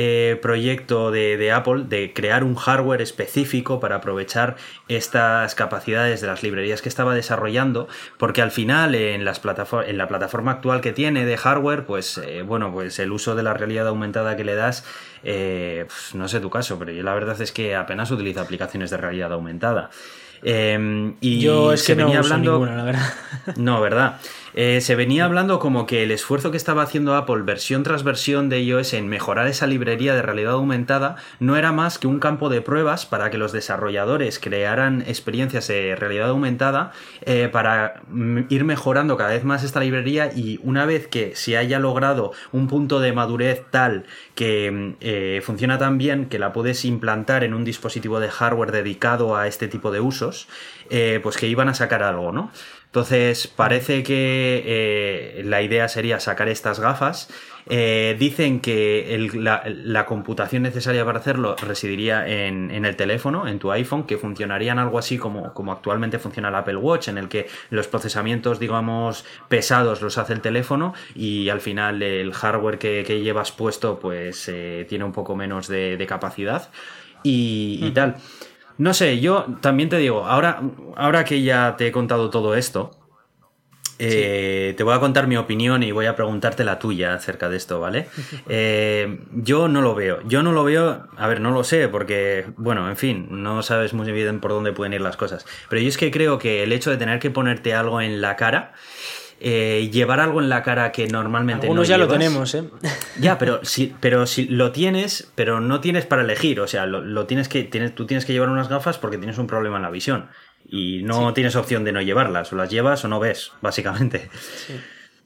[0.00, 4.54] eh, proyecto de, Apple de crear un hardware específico para aprovechar
[4.86, 9.40] estas capacidades de las librerías que estaba desarrollando, porque al final en, las
[9.84, 13.42] en la plataforma actual que tiene de hardware, pues eh, bueno, pues el uso de
[13.42, 14.84] la realidad aumentada que le das,
[15.24, 18.90] eh, pues, no sé tu caso, pero yo la verdad es que apenas utilizo aplicaciones
[18.90, 19.90] de realidad aumentada.
[20.42, 22.52] Em, y yo es que venía no hablando...
[22.52, 23.12] ninguna, la verdad.
[23.56, 24.20] No, ¿verdad?
[24.54, 28.48] Eh, se venía hablando como que el esfuerzo que estaba haciendo Apple versión tras versión
[28.48, 32.48] de iOS en mejorar esa librería de realidad aumentada no era más que un campo
[32.48, 38.02] de pruebas para que los desarrolladores crearan experiencias de realidad aumentada eh, para
[38.48, 42.68] ir mejorando cada vez más esta librería y una vez que se haya logrado un
[42.68, 47.64] punto de madurez tal que eh, funciona tan bien que la puedes implantar en un
[47.64, 50.48] dispositivo de hardware dedicado a este tipo de usos,
[51.22, 52.50] pues que iban a sacar algo, ¿no?
[52.88, 57.28] Entonces, parece que eh, la idea sería sacar estas gafas.
[57.70, 64.04] Eh, dicen que la, computación necesaria para hacerlo residiría en, el teléfono, en tu iPhone,
[64.04, 67.88] que funcionarían algo así como, como, actualmente funciona el Apple Watch, en el que los
[67.88, 73.98] procesamientos, digamos, pesados los hace el teléfono y al final el hardware que, llevas puesto
[73.98, 76.70] pues eh, tiene un poco menos de, capacidad
[77.22, 78.16] y tal.
[78.78, 80.62] No sé, yo también te digo, ahora,
[80.96, 82.92] ahora que ya te he contado todo esto,
[83.98, 87.56] eh, te voy a contar mi opinión y voy a preguntarte la tuya acerca de
[87.56, 88.06] esto, ¿vale?
[88.48, 90.20] Eh, yo no lo veo.
[90.26, 93.92] Yo no lo veo, a ver, no lo sé, porque, bueno, en fin, no sabes
[93.92, 95.44] muy bien por dónde pueden ir las cosas.
[95.68, 98.36] Pero yo es que creo que el hecho de tener que ponerte algo en la
[98.36, 98.72] cara
[99.40, 102.64] eh, llevar algo en la cara que normalmente Algunos ya lo tenemos, ¿eh?
[103.20, 106.60] Ya, pero si, pero si lo tienes, pero no tienes para elegir.
[106.60, 107.64] O sea, lo, tienes que.
[107.64, 110.28] Tienes, tú tienes que llevar unas gafas porque tienes un problema en la visión.
[110.70, 112.52] Y no tienes opción de no llevarlas.
[112.52, 114.28] O las llevas o no ves, básicamente.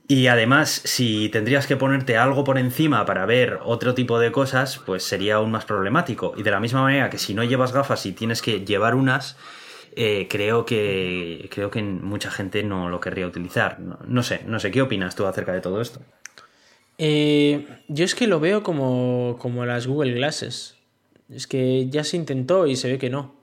[0.08, 4.78] Y además, si tendrías que ponerte algo por encima para ver otro tipo de cosas,
[4.84, 6.34] pues sería aún más problemático.
[6.36, 9.38] Y de la misma manera que si no llevas gafas y tienes que llevar unas,
[9.94, 13.78] eh, creo que creo que mucha gente no lo querría utilizar.
[13.80, 16.00] No, sé, no sé, ¿qué opinas tú acerca de todo esto?
[16.98, 20.76] Eh, yo es que lo veo como, como las Google Glasses.
[21.30, 23.34] Es que ya se intentó y se ve que no.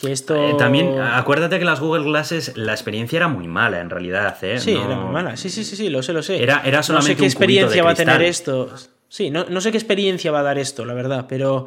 [0.00, 0.34] Que esto...
[0.34, 4.36] Eh, también, acuérdate que las Google Glasses, la experiencia era muy mala en realidad.
[4.40, 5.36] Sí, era muy mala.
[5.36, 6.42] Sí, sí, sí, sí, lo sé, lo sé.
[6.42, 8.74] Era, era solamente no sé qué experiencia va a tener esto.
[9.08, 11.66] Sí, no, no sé qué experiencia va a dar esto, la verdad, pero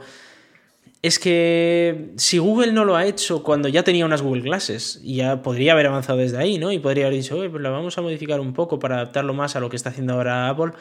[1.05, 5.17] es que si Google no lo ha hecho cuando ya tenía unas Google Glasses, y
[5.17, 6.71] ya podría haber avanzado desde ahí, ¿no?
[6.71, 9.55] Y podría haber dicho, oye, pues la vamos a modificar un poco para adaptarlo más
[9.55, 10.71] a lo que está haciendo ahora Apple.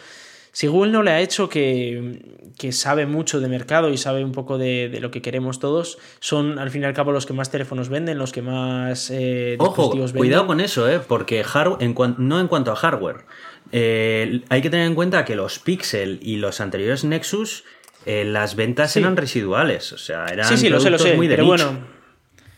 [0.50, 2.22] Si Google no le ha hecho que,
[2.56, 5.98] que sabe mucho de mercado y sabe un poco de, de, lo que queremos todos,
[6.20, 9.56] son al fin y al cabo los que más teléfonos venden, los que más eh,
[9.58, 11.00] Ojo, cuidado con eso, ¿eh?
[11.00, 11.44] porque
[11.80, 13.26] en no en cuanto a hardware.
[13.72, 17.64] Eh, hay que tener en cuenta que los Pixel y los anteriores Nexus,
[18.06, 19.00] eh, las ventas Sí.
[19.00, 21.14] eran residuales, o sea, eran Sí, sí, lo sé, lo sé.
[21.14, 21.66] muy de Pero nicho.
[21.70, 21.86] bueno.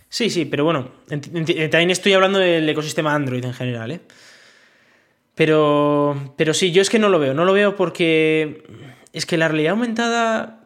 [0.08, 0.90] Sí, sí, pero bueno.
[1.08, 4.00] enti- También estoy hablando del ecosistema Android en general, ¿eh?
[5.34, 6.34] Pero.
[6.36, 7.34] Pero sí, yo es que no lo veo.
[7.34, 8.64] No lo veo porque.
[9.12, 10.60] Es que la realidad aumentada.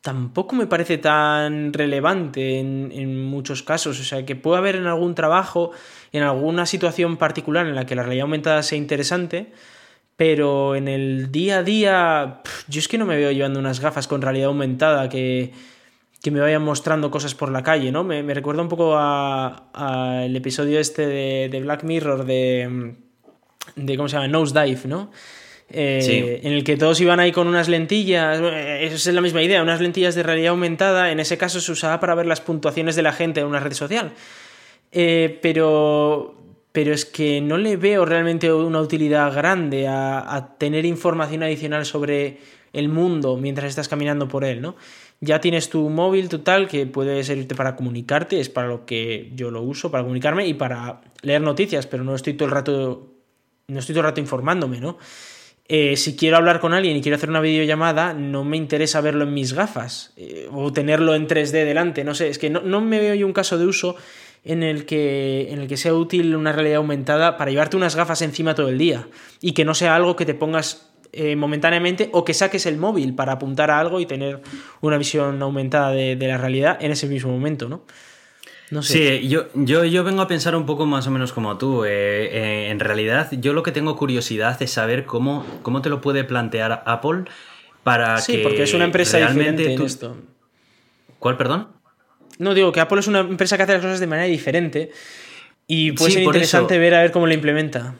[0.00, 3.98] Tampoco me parece tan relevante en, en muchos casos.
[4.00, 5.72] O sea, que puede haber en algún trabajo,
[6.12, 9.52] en alguna situación particular en la que la realidad aumentada sea interesante,
[10.18, 14.08] pero en el día a día, yo es que no me veo llevando unas gafas
[14.08, 15.52] con realidad aumentada que,
[16.20, 18.02] que me vayan mostrando cosas por la calle, ¿no?
[18.02, 22.94] Me, me recuerda un poco al episodio este de, de Black Mirror de,
[23.76, 24.26] de, ¿cómo se llama?
[24.26, 25.12] Nosedive, ¿no?
[25.70, 26.46] Eh, Sí.
[26.48, 29.62] En el que todos iban ahí con unas lentillas, eh, esa es la misma idea,
[29.62, 33.02] unas lentillas de realidad aumentada, en ese caso se usaba para ver las puntuaciones de
[33.02, 34.10] la gente en una red social.
[34.90, 36.34] Eh, pero,
[36.72, 42.38] pero es que no le veo realmente una utilidad grande a, tener información adicional sobre
[42.72, 44.76] el mundo mientras estás caminando por él, ¿no?
[45.20, 49.32] Ya tienes tu móvil, tu tal, que puede servirte para comunicarte, es para lo que
[49.34, 53.08] yo lo uso, para comunicarme y para leer noticias, pero no estoy todo el rato,
[53.66, 54.98] no estoy todo el rato informándome, ¿no?
[55.70, 59.24] Eh, si quiero hablar con alguien y quiero hacer una videollamada, no me interesa verlo
[59.24, 62.04] en mis gafas eh, o tenerlo en 3D delante.
[62.04, 63.96] No sé, es que no, no me veo yo un caso de uso
[64.48, 68.22] en el, que, en el que sea útil una realidad aumentada para llevarte unas gafas
[68.22, 69.06] encima todo el día
[69.40, 73.14] y que no sea algo que te pongas eh, momentáneamente o que saques el móvil
[73.14, 74.40] para apuntar a algo y tener
[74.80, 77.82] una visión aumentada de, de la realidad en ese mismo momento, ¿no?
[78.70, 79.20] No sé.
[79.20, 81.84] Sí, yo, yo, yo vengo a pensar un poco más o menos como tú.
[81.84, 86.02] Eh, eh, en realidad, yo lo que tengo curiosidad es saber cómo, cómo te lo
[86.02, 87.24] puede plantear Apple
[87.82, 88.42] para Sí, que.
[88.42, 90.16] porque es una empresa diferente tú- en esto.
[91.18, 91.68] ¿Cuál, perdón?
[92.38, 94.90] No, digo que Apple es una empresa que hace las cosas de manera diferente
[95.66, 96.80] y puede Sí, ser interesante eso.
[96.80, 97.94] ver a ver cómo lo implementa.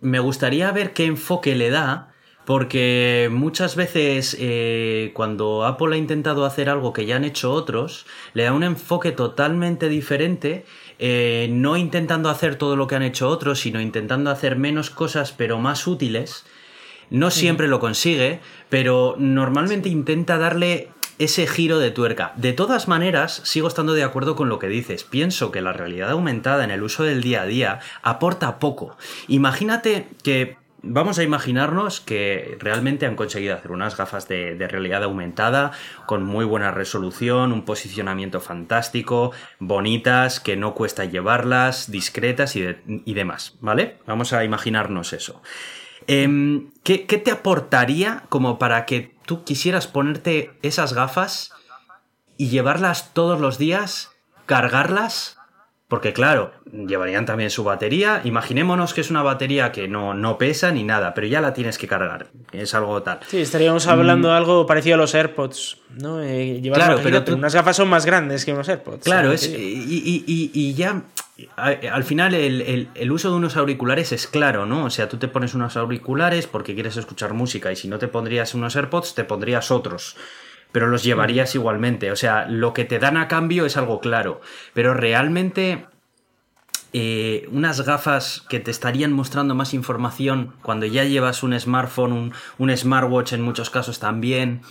[0.00, 2.12] Me gustaría ver qué enfoque le da,
[2.44, 8.04] porque muchas veces eh, cuando Apple ha intentado hacer algo que ya han hecho otros,
[8.34, 10.66] le da un enfoque totalmente diferente,
[10.98, 15.32] eh, no intentando hacer todo lo que han hecho otros, sino intentando hacer menos cosas
[15.32, 16.44] pero más útiles.
[17.10, 22.32] No siempre lo consigue, pero normalmente intenta darle ese giro de tuerca.
[22.36, 25.04] De todas maneras, sigo estando de acuerdo con lo que dices.
[25.04, 28.96] Pienso que la realidad aumentada en el uso del día a día aporta poco.
[29.28, 30.56] Imagínate que...
[30.86, 35.70] Vamos a imaginarnos que realmente han conseguido hacer unas gafas de, realidad aumentada
[36.04, 42.82] con muy buena resolución, un posicionamiento fantástico, bonitas, que no cuesta llevarlas, discretas y, de-
[42.86, 43.96] y demás, ¿vale?
[44.06, 45.40] Vamos a imaginarnos eso.
[46.06, 51.52] Em, ¿qué, qué te aportaría como para que tú quisieras ponerte esas gafas
[52.36, 54.10] y llevarlas todos los días,
[54.46, 55.38] cargarlas?
[55.86, 58.22] Porque claro, llevarían también su batería.
[58.24, 61.76] Imaginémonos que es una batería que no, no pesa ni nada, pero ya la tienes
[61.78, 62.28] que cargar.
[62.52, 63.20] Es algo tal.
[63.28, 66.22] Sí, estaríamos hablando de algo parecido a los AirPods, ¿no?
[66.22, 66.72] Eh, Mm.
[66.72, 69.04] Claro, una pero tú- unas gafas son más grandes que unos AirPods.
[69.04, 71.02] Claro, es, y, y- y- y ya
[71.56, 74.84] al final el, el- el uso de unos auriculares es claro, ¿no?
[74.84, 78.08] O sea, tú te pones unos auriculares porque quieres escuchar música y si no te
[78.08, 80.16] pondrías unos AirPods, te pondrías otros.
[80.72, 82.10] Pero los llevarías igualmente.
[82.12, 84.40] O sea, lo que te dan a cambio es algo claro.
[84.74, 85.86] Pero realmente
[86.92, 92.32] eh, unas gafas que te estarían mostrando más información cuando ya llevas un smartphone, un,
[92.58, 94.62] un smartwatch en muchos casos también.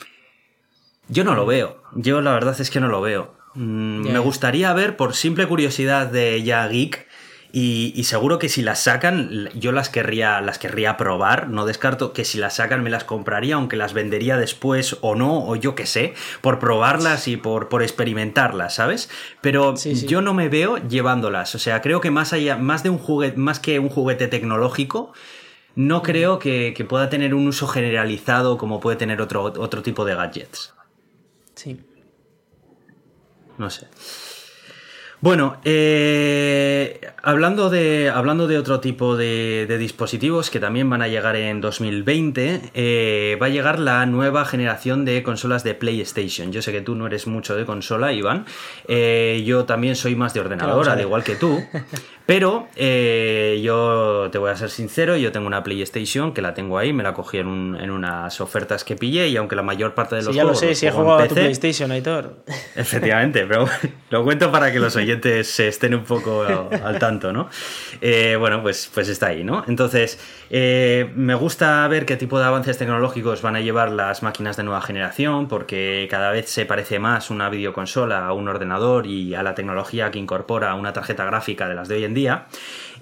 [1.07, 1.81] Yo no lo veo.
[1.95, 3.35] Yo la verdad es que no lo veo.
[3.55, 4.11] Mm.
[4.11, 7.07] Me gustaría ver, por simple curiosidad de ya geek,
[7.55, 11.49] y, y seguro que si las sacan, yo las querría, las querría probar.
[11.49, 15.45] No descarto que si las sacan me las compraría, aunque las vendería después o no,
[15.45, 19.11] o yo qué sé, por probarlas y por, por experimentarlas, ¿sabes?
[19.41, 20.07] Pero Sí, sí.
[20.07, 21.53] yo no me veo llevándolas.
[21.53, 25.13] O sea, creo que más allá, más de un juguete, más que un juguete tecnológico,
[25.75, 30.05] no creo que, que pueda tener un uso generalizado como puede tener otro, otro tipo
[30.05, 30.73] de gadgets.
[31.53, 31.79] Sí.
[33.57, 33.87] No sé.
[35.23, 41.37] Bueno, eh, hablando, de, hablando de otro tipo de, dispositivos que también van a llegar
[41.37, 46.51] en 2020, eh, va a llegar la nueva generación de consolas de PlayStation.
[46.51, 48.45] Yo sé que tú no eres mucho de consola, Iván.
[48.89, 51.63] Eh, yo también soy más de ordenador, al igual que tú.
[52.25, 56.93] Pero yo te voy a ser sincero, yo tengo una PlayStation que la tengo ahí,
[56.93, 57.47] me la cogí en,
[57.91, 60.73] unas ofertas que pillé y aunque la mayor parte de los sí, ya lo sé,
[60.73, 62.37] si he jugado a tu PlayStation, Aitor.
[62.77, 63.65] Efectivamente, pero
[64.09, 65.12] lo cuento para que los oyentes
[65.43, 66.45] se estén un poco
[66.83, 67.49] al tanto, ¿no?
[68.01, 69.63] Eh, bueno, pues, pues está ahí, ¿no?
[69.67, 74.57] Entonces, eh, me gusta ver qué tipo de avances tecnológicos van a llevar las máquinas
[74.57, 79.35] de nueva generación, porque cada vez se parece más una videoconsola a un ordenador y
[79.35, 82.45] a la tecnología que incorpora una tarjeta gráfica de las de hoy en día.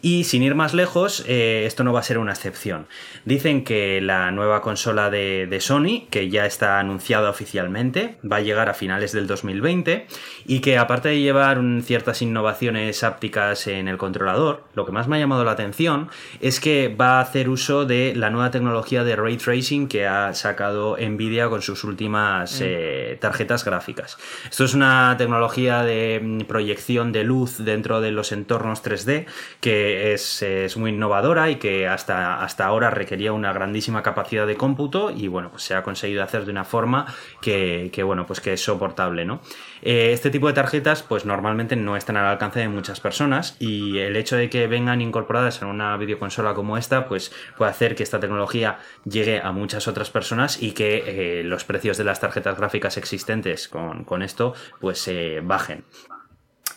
[0.02, 2.88] Y sin ir más lejos, eh, esto no va a ser una excepción.
[3.26, 8.68] Dicen que la nueva consola de, Sony, que ya está anunciada oficialmente, va a llegar
[8.68, 10.08] a finales del 2020
[10.46, 15.18] y que aparte de llevar ciertas innovaciones ápticas en el controlador, lo que más me
[15.18, 19.16] ha llamado la atención es que va a hacer uso de la nueva tecnología de
[19.16, 22.64] ray tracing que ha sacado Nvidia con sus últimas mm.
[22.66, 24.18] eh, tarjetas gráficas.
[24.50, 29.26] Esto es una tecnología de mm, proyección de luz dentro de los entornos 3D
[29.60, 35.12] que es, muy innovadora y que hasta, hasta ahora requería una grandísima capacidad de cómputo
[35.12, 37.06] y bueno, pues se ha conseguido hacer de una forma
[37.42, 39.42] que, bueno, pues que es soportable, ¿no?
[39.82, 43.98] Eh, este tipo de tarjetas pues normalmente no están al alcance de muchas personas y
[43.98, 48.04] el hecho de que vengan incorporadas en una videoconsola como esta pues puede hacer que
[48.04, 52.58] esta tecnología llegue a muchas otras personas y que eh, los precios de las tarjetas
[52.58, 55.84] gráficas existentes con, esto pues se bajen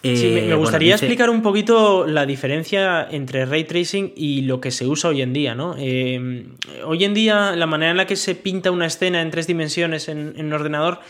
[0.04, 4.70] sí, me, eh, gustaría explicar un poquito la diferencia entre ray tracing y lo que
[4.70, 5.74] se usa hoy en día, ¿no?
[5.78, 6.46] Eh,
[6.84, 10.08] hoy en día la manera en la que se pinta una escena en tres dimensiones
[10.08, 11.00] en, un ordenador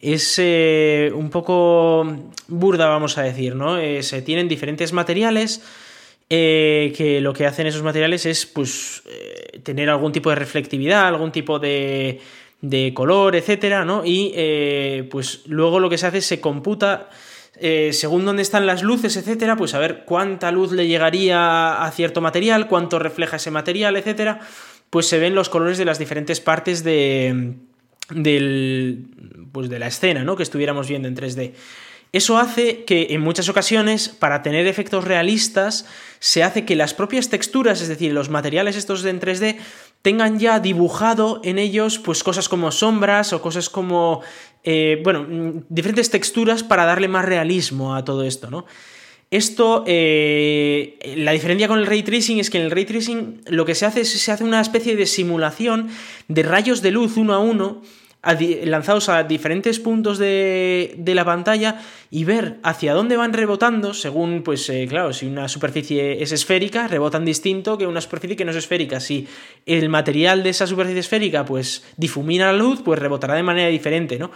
[0.00, 2.06] es eh, un poco
[2.48, 3.78] burda, vamos a decir, ¿no?
[4.02, 5.62] se tienen diferentes materiales
[6.28, 9.02] que lo que hacen esos materiales es, pues,
[9.62, 12.20] tener algún tipo de reflectividad, algún tipo de,
[12.60, 14.02] de color, etcétera, ¿no?
[14.04, 14.34] Y
[15.10, 17.08] pues luego lo que se hace es se computa
[17.58, 21.90] eh, según dónde están las luces, etcétera, pues a ver cuánta luz le llegaría a
[21.90, 24.40] cierto material, cuánto refleja ese material, etcétera,
[24.90, 27.54] pues se ven los colores de las diferentes partes de,
[28.10, 29.06] del,
[29.52, 30.36] pues de la escena, ¿no?
[30.36, 31.52] Que estuviéramos viendo en 3D.
[32.12, 35.86] Eso hace que en muchas ocasiones, para tener efectos realistas,
[36.18, 39.56] se hace que las propias texturas, es decir, los materiales estos en 3D,
[40.02, 44.22] tengan ya dibujado en ellos pues cosas como sombras o cosas como,
[44.62, 45.26] eh, bueno,
[45.68, 48.66] diferentes texturas para darle más realismo a todo esto, ¿no?
[49.32, 53.64] Esto, eh, la diferencia con el ray tracing es que en el ray tracing lo
[53.64, 55.88] que se hace es se hace una especie de simulación
[56.28, 57.82] de rayos de luz uno a uno
[58.64, 64.68] lanzados a diferentes puntos de, la pantalla y ver hacia dónde van rebotando, según, pues
[64.68, 68.56] eh, claro, si una superficie es esférica, rebotan distinto que una superficie que no es
[68.56, 69.00] esférica.
[69.00, 69.26] Si
[69.64, 74.18] el material de esa superficie esférica, pues difumina la luz, pues rebotará de manera diferente,
[74.18, 74.30] ¿no?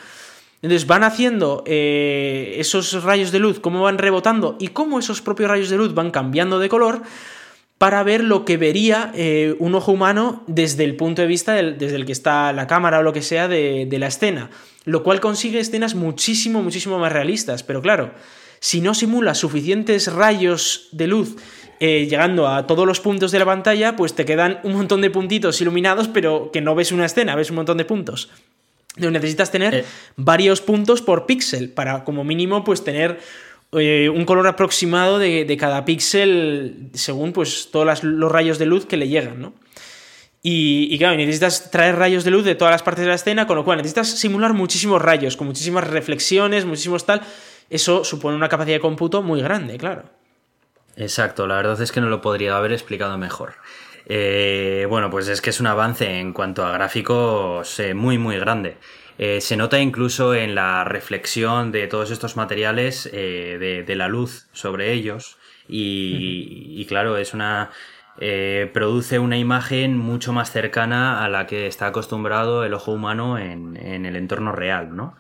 [0.62, 5.51] Entonces van haciendo eh, esos rayos de luz, cómo van rebotando y cómo esos propios
[5.51, 7.03] rayos de luz van cambiando de color
[7.81, 11.97] para ver lo que vería eh, un ojo humano desde el punto de vista desde
[11.97, 14.51] el que está la cámara o lo que sea de, la escena,
[14.85, 17.62] lo cual consigue escenas muchísimo, muchísimo más realistas.
[17.62, 18.11] Pero claro,
[18.59, 21.37] si no simula suficientes rayos de luz
[21.81, 25.09] eh, llegando a todos los puntos de la pantalla, pues te quedan un montón de
[25.09, 28.28] puntitos iluminados, pero que no ves una escena, ves un montón de puntos.
[28.99, 29.85] necesitas tener eh.
[30.16, 33.20] varios puntos por píxel para como mínimo pues tener
[33.73, 38.97] eh, un color aproximado de, cada píxel según pues todos los rayos de luz que
[38.97, 39.55] le llegan, ¿no?
[40.43, 43.57] Y, claro, necesitas traer rayos de luz de todas las partes de la escena, con
[43.57, 47.21] lo cual necesitas simular muchísimos rayos, con muchísimas reflexiones, muchísimos tal.
[47.68, 50.05] Eso supone una capacidad de cómputo muy grande, claro.
[50.97, 53.55] Exacto, la verdad es que no lo podría haber explicado mejor.
[54.07, 58.39] Eh, bueno, pues es que es un avance en cuanto a gráficos eh, muy, muy
[58.39, 58.79] grande.
[59.23, 64.49] Eh, se nota incluso en la reflexión de todos estos materiales eh, de, la luz
[64.53, 65.37] sobre ellos
[65.68, 67.71] y, claro, es una...
[68.18, 73.39] Eh, produce una imagen mucho más cercana a la que está acostumbrado el ojo humano
[73.39, 75.16] en, en el entorno real, ¿no?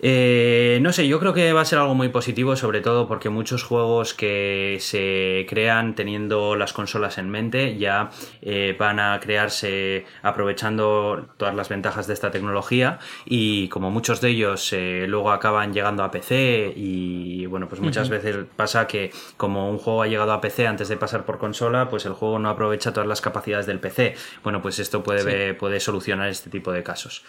[0.00, 3.28] Eh, no sé, yo creo que va a ser algo muy positivo, sobre todo porque
[3.30, 8.10] muchos juegos que se crean teniendo las consolas en mente ya
[8.42, 14.30] eh, van a crearse aprovechando todas las ventajas de esta tecnología y como muchos de
[14.30, 19.70] ellos eh, luego acaban llegando a PC y bueno, pues muchas veces pasa que como
[19.70, 22.48] un juego ha llegado a PC antes de pasar por consola, pues el juego no
[22.48, 24.16] aprovecha todas las capacidades del PC.
[24.42, 27.24] Bueno, pues esto puede, puede solucionar este tipo de casos.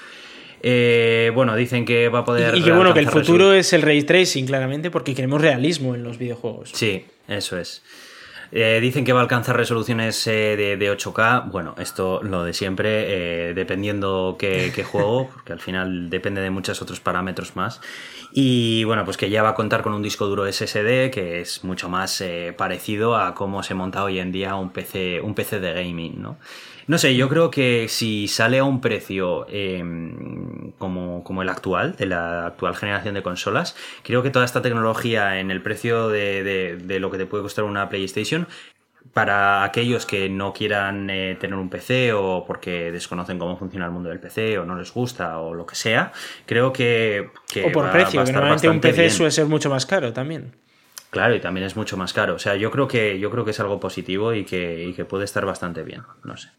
[0.61, 2.55] Eh, bueno, dicen que va a poder.
[2.55, 6.03] Y, que bueno, que el futuro es el ray tracing, claramente, porque queremos realismo en
[6.03, 6.71] los videojuegos.
[6.73, 7.83] Sí, eso es.
[8.51, 11.51] Eh, dicen que va a alcanzar resoluciones eh, de, 8K.
[11.51, 16.81] Bueno, esto lo de siempre, dependiendo qué, qué juego, porque al final depende de muchos
[16.81, 17.81] otros parámetros más.
[18.31, 21.63] Y bueno, pues que ya va a contar con un disco duro SSD que es
[21.63, 22.23] mucho más
[22.57, 26.37] parecido a cómo se monta hoy en día un PC, un PC de gaming, ¿no?
[26.87, 31.95] No sé, yo creo que si sale a un precio em, como, como, el actual,
[31.95, 36.43] de la actual generación de consolas, creo que toda esta tecnología en el precio de,
[36.77, 38.47] de, lo que te puede costar una PlayStation,
[39.13, 43.91] para aquellos que no quieran eh, tener un PC o porque desconocen cómo funciona el
[43.91, 46.11] mundo del PC o no les gusta o lo que sea,
[46.45, 47.29] creo que...
[47.65, 50.53] o por precio, que normalmente un PC suele ser mucho más caro también.
[51.09, 52.35] Claro, y también es mucho más caro.
[52.35, 55.05] O sea, yo creo que, yo creo que es algo positivo y que, y que
[55.05, 56.03] puede estar bastante bien.
[56.25, 56.49] No sé.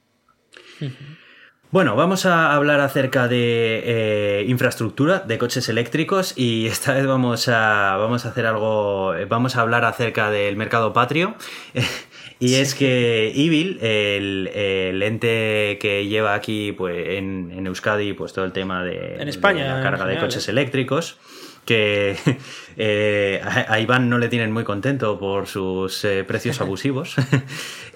[1.72, 7.49] Bueno, vamos a hablar acerca de eh, infraestructura, de coches eléctricos y esta vez vamos
[7.49, 11.35] a, vamos a hacer algo, vamos a hablar acerca del mercado patrio.
[12.39, 18.53] y es que Evil, el, ente que lleva aquí pues, en, Euskadi pues, todo el
[18.53, 21.18] tema de, en España, la carga de coches eléctricos,
[21.67, 22.17] que
[22.79, 27.17] eh, a Iván no le tienen muy contento por sus eh, precios abusivos.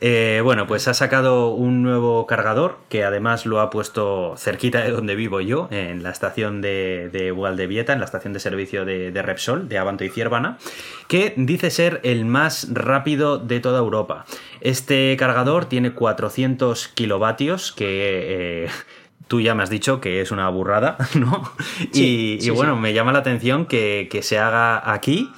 [0.03, 4.93] Eh, bueno, pues ha sacado un nuevo cargador que además lo ha puesto cerquita de
[4.93, 9.69] donde vivo yo, en la estación de, de en la estación de servicio de, Repsol,
[9.69, 10.57] de Avanto y Ciervana,
[11.07, 14.25] que dice ser el más rápido de toda Europa.
[14.63, 18.71] Este cargador tiene 400 kilovatios que
[19.31, 21.53] tú ya me has dicho que es una burrada, ¿no?
[21.93, 25.31] y, bueno, me llama la atención que, se haga aquí.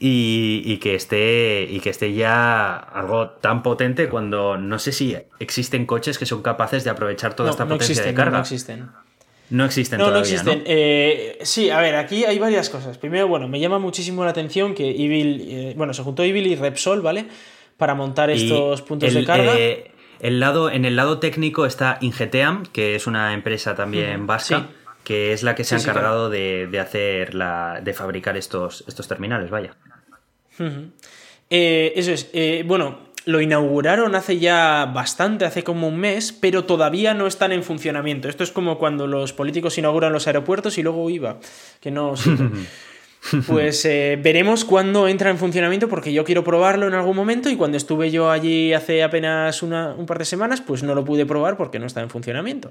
[0.00, 5.86] Y, que esté y que esté ya algo tan potente cuando no sé si existen
[5.86, 8.38] coches que son capaces de aprovechar toda esta potencia de carga.
[8.38, 8.90] No, existen.
[9.50, 9.98] No existen.
[9.98, 10.62] No, no existen.
[10.66, 12.98] Eh, sí, a ver, aquí hay varias cosas.
[12.98, 16.56] Primero, bueno, me llama muchísimo la atención que Evil, eh, bueno, se juntó Evil y
[16.56, 17.26] Repsol, ¿vale?
[17.76, 19.54] Para montar estos puntos de carga.
[19.56, 19.93] Eh,
[20.24, 24.68] el lado, en el lado técnico está Ingeteam, que es una empresa también vasca,
[25.04, 29.50] que es la que se ha encargado de, hacer la, de fabricar estos, estos terminales,
[29.50, 29.76] vaya.
[31.50, 32.30] Eh, eso es.
[32.32, 37.52] Eh, bueno, lo inauguraron hace ya bastante, hace como un mes, pero todavía no están
[37.52, 38.30] en funcionamiento.
[38.30, 41.38] Esto es como cuando los políticos inauguran los aeropuertos y luego iba,
[41.80, 42.14] que no
[43.46, 47.56] Pues eh, veremos cuándo entra en funcionamiento porque yo quiero probarlo en algún momento y
[47.56, 51.56] cuando estuve yo allí hace apenas un par de semanas pues no lo pude probar
[51.56, 52.70] porque no está en funcionamiento.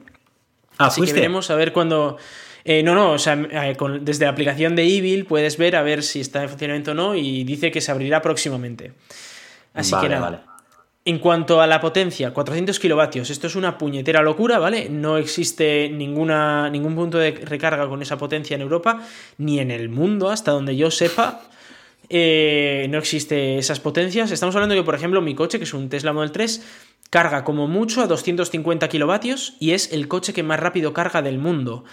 [0.77, 2.17] Ah, Así que veremos a ver cuándo...
[2.65, 6.01] Eh, no, no, o sea, eh, desde la aplicación de Evil puedes ver a ver
[6.01, 8.93] si está en funcionamiento o no y dice que se abrirá próximamente.
[9.73, 10.21] Así que nada.
[10.21, 10.52] Vale.
[11.05, 14.87] En cuanto a la potencia, 400 kilovatios, esto es una puñetera locura, ¿vale?
[14.89, 19.01] No existe ninguna, ningún punto de recarga con esa potencia en Europa,
[19.37, 21.41] ni en el mundo, hasta donde yo sepa.
[22.07, 24.31] Eh, no existe esas potencias.
[24.31, 26.61] Estamos hablando de que, por ejemplo, mi coche, que es un Tesla Model 3,
[27.09, 31.37] carga como mucho a 250 kilovatios y es el coche que más rápido carga del
[31.37, 31.83] mundo.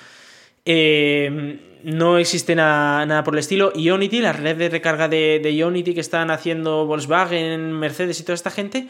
[0.64, 3.72] Eh, no existe nada, por el estilo.
[3.74, 8.34] Ionity, la red de recarga de, de, Ionity que están haciendo Volkswagen, Mercedes y toda
[8.34, 8.86] esta gente,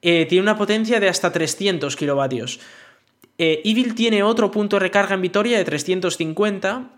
[0.00, 2.60] eh, tiene una potencia de hasta 300 kilovatios.
[3.38, 6.90] Eh, Evil tiene otro punto de recarga en Vitoria de 350.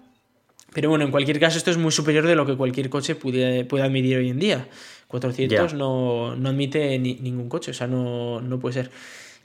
[0.72, 3.66] Pero bueno, en cualquier caso, esto es muy superior de lo que cualquier coche puede,
[3.82, 4.68] admitir hoy en día.
[5.06, 8.90] 400 no, admite ningún coche, o sea, no, no puede ser.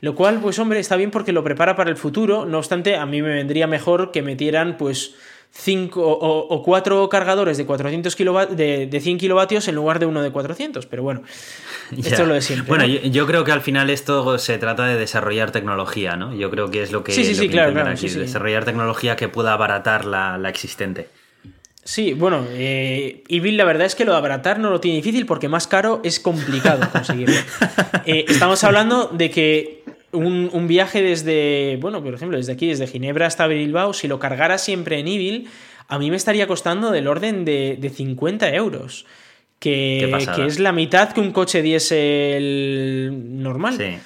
[0.02, 2.46] Lo cual, pues hombre, está bien porque lo prepara para el futuro.
[2.46, 5.16] No obstante, a mí me vendría mejor que metieran, pues,
[5.52, 8.16] cinco o, cuatro cargadores de 400
[8.56, 10.86] de, de, 100 kilovatios en lugar de uno de 400.
[10.86, 11.24] Pero bueno,
[11.98, 12.68] esto es lo de siempre.
[12.68, 16.34] Bueno, yo, creo que al final esto se trata de desarrollar tecnología, ¿no?
[16.34, 20.06] Yo creo que es lo que, sí, sí, sí, claro, desarrollar tecnología que pueda abaratar
[20.06, 21.08] la, la existente.
[21.90, 25.26] Sí, bueno, eh, Evil la verdad es que lo de abaratar no lo tiene difícil
[25.26, 27.36] porque más caro es complicado conseguirlo.
[28.06, 33.26] Eh, estamos hablando de que un, viaje desde, bueno, por ejemplo, desde aquí, desde Ginebra
[33.26, 35.50] hasta Bilbao, si lo cargara siempre en Evil,
[35.88, 39.08] a mí me estaría costando del orden de, de 50 euros.
[39.58, 43.78] Que, que, es la mitad que un coche diésel normal.
[43.78, 43.98] Sí.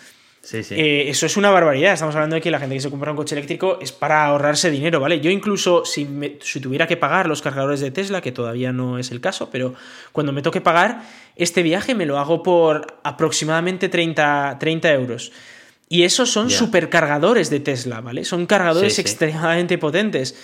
[0.43, 0.75] Sí, sí.
[0.75, 1.93] Eh, eso es una barbaridad.
[1.93, 4.69] Estamos hablando de que la gente que se compra un coche eléctrico es para ahorrarse
[4.69, 5.21] dinero, ¿vale?
[5.21, 6.05] Yo incluso si,
[6.41, 9.73] si, tuviera que pagar los cargadores de Tesla, que todavía no es el caso, pero
[10.11, 11.03] cuando me toque pagar,
[11.37, 15.31] este viaje me lo hago por aproximadamente 30, 30 euros.
[15.87, 18.25] Y esos son supercargadores de Tesla, ¿vale?
[18.25, 20.35] Son cargadores extremadamente potentes.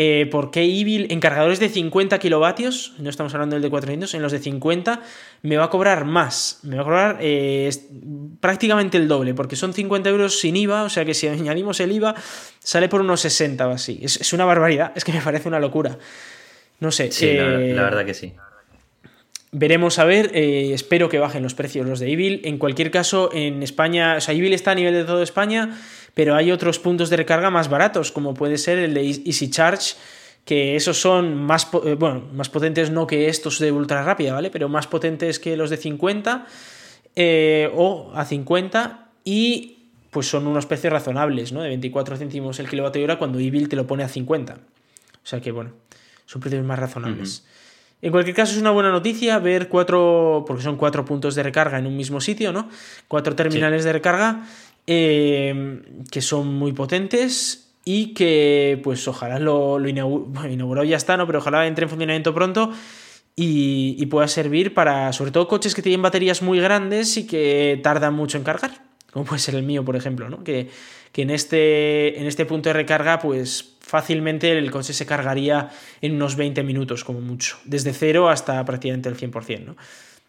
[0.00, 4.14] Eh, por qué Evil en cargadores de 50 kilovatios, no estamos hablando del de 400,
[4.14, 5.02] en los de 50
[5.42, 7.68] me va a cobrar más, me va a cobrar eh,
[8.38, 11.90] prácticamente el doble, porque son 50 euros sin IVA, o sea que si añadimos el
[11.90, 12.14] IVA
[12.60, 13.98] sale por unos 60 o así.
[14.00, 15.98] Es, una barbaridad, es que me parece una locura.
[16.78, 17.10] No sé.
[17.10, 18.34] Sí, la, eh, verdad que sí.
[19.50, 22.40] Veremos a ver, espero que bajen los precios los de Evil.
[22.44, 25.76] En cualquier caso, en España, o sea, Evil está a nivel de toda España
[26.14, 29.94] pero hay otros puntos de recarga más baratos, como puede ser el de Easy Charge,
[30.44, 34.50] que esos son más, eh, bueno, más potentes no que estos de ultra rápida, ¿vale?
[34.50, 36.46] Pero más potentes que los de 50
[37.16, 39.78] eh, o a 50 y
[40.10, 41.60] pues son unos precios razonables, ¿no?
[41.60, 44.54] De 24 céntimos el kilovatio hora cuando Evil te lo pone a 50.
[44.54, 45.72] O sea que, bueno,
[46.24, 47.44] son precios más razonables.
[48.00, 51.78] En cualquier caso, es una buena noticia ver cuatro, porque son cuatro puntos de recarga
[51.78, 52.68] en un mismo sitio, ¿no?
[53.08, 54.46] Cuatro terminales de recarga
[54.90, 61.26] Em, que son muy potentes y que pues ojalá lo, lo inaugurado ya está, ¿no?
[61.26, 62.72] Pero ojalá entre en funcionamiento pronto
[63.36, 68.14] y, pueda servir para sobre todo coches que tienen baterías muy grandes y que tardan
[68.14, 68.80] mucho en cargar,
[69.12, 70.42] como puede ser el mío, por ejemplo, ¿no?
[70.42, 70.70] Que,
[71.14, 75.68] en, este, en este punto de recarga pues fácilmente el coche se cargaría
[76.00, 79.76] en unos 20 minutos como mucho, desde cero hasta prácticamente el 100%, ¿no?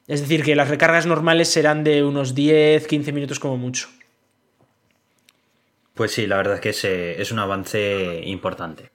[0.05, 3.87] Es decir, que las recargas normales serán de unos 10, 15 minutos como mucho.
[5.99, 8.91] Pues sí, la verdad es que es, es un avance importante.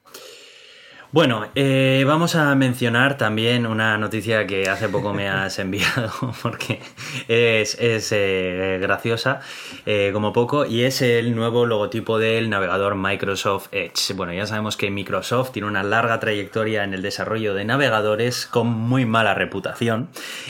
[1.14, 6.10] Bueno, eh, vamos a mencionar también una noticia que hace poco me has enviado
[6.42, 6.80] porque
[7.28, 7.78] es,
[8.10, 9.38] eh, graciosa
[9.86, 14.12] eh, como poco y es el nuevo logotipo del navegador Microsoft Edge.
[14.16, 18.66] Bueno, ya sabemos que Microsoft tiene una larga trayectoria en el desarrollo de navegadores con
[18.66, 20.08] muy mala reputación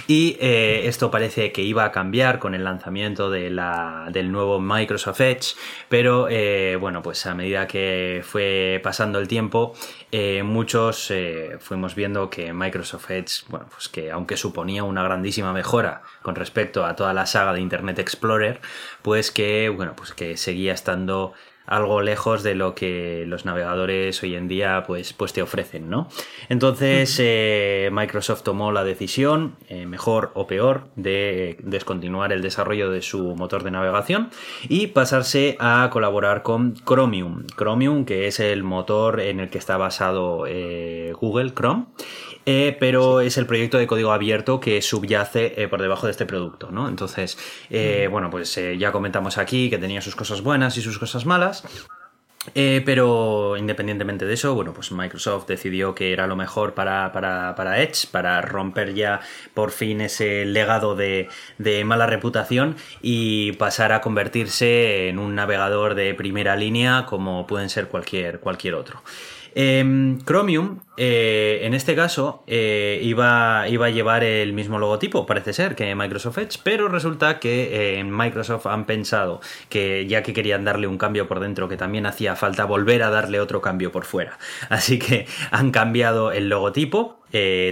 [0.09, 5.21] y esto parece que iba a cambiar con el lanzamiento de la, del nuevo Microsoft
[5.21, 5.57] Edge,
[5.91, 6.27] pero
[6.81, 9.75] bueno, pues a medida que fue pasando el tiempo,
[10.55, 16.03] muchos eh, fuimos viendo que Microsoft Edge, bueno, pues que aunque suponía una grandísima mejora
[16.23, 18.61] con respecto a toda la saga de Internet Explorer,
[19.03, 21.35] pues que, bueno, pues que seguía estando
[21.67, 26.09] algo lejos de lo que los navegadores hoy en día pues, pues te ofrecen, ¿no?
[26.49, 33.03] Entonces eh, Microsoft tomó la decisión, eh, mejor o peor, de descontinuar el desarrollo de
[33.03, 34.31] su motor de navegación
[34.69, 37.47] y pasarse a colaborar con Chromium.
[37.57, 41.87] Chromium, que es el motor en el que está basado eh, Google Chrome
[42.47, 46.27] eh, pero es el proyecto de código abierto que subyace eh, por debajo de este
[46.27, 46.89] producto, ¿no?
[46.89, 47.39] Entonces,
[47.71, 51.65] eh, bueno, pues ya comentamos aquí que tenía sus cosas buenas y sus cosas malas.
[52.55, 58.07] pero independientemente de eso, bueno, pues Microsoft decidió que era lo mejor para, para, Edge,
[58.11, 59.21] para romper ya
[59.55, 65.95] por fin ese legado de, de, mala reputación y pasar a convertirse en un navegador
[65.95, 69.03] de primera línea como pueden ser cualquier, cualquier otro.
[69.55, 75.53] Em, Chromium, eh, en este caso, eh, iba, iba, a llevar el mismo logotipo, parece
[75.53, 80.33] ser, que Microsoft Edge, pero resulta que eh, en Microsoft han pensado que ya que
[80.33, 83.91] querían darle un cambio por dentro, que también hacía falta volver a darle otro cambio
[83.91, 84.39] por fuera.
[84.69, 87.19] Así que han cambiado el logotipo,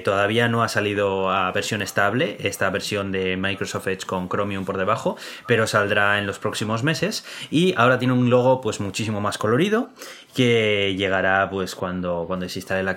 [0.05, 4.77] todavía no ha salido a versión estable esta versión de Microsoft Edge con Chromium por
[4.77, 5.17] debajo,
[5.47, 9.91] pero saldrá en los próximos meses y ahora tiene un logo pues muchísimo más colorido
[10.35, 12.91] que llegará pues cuando, cuando se instale la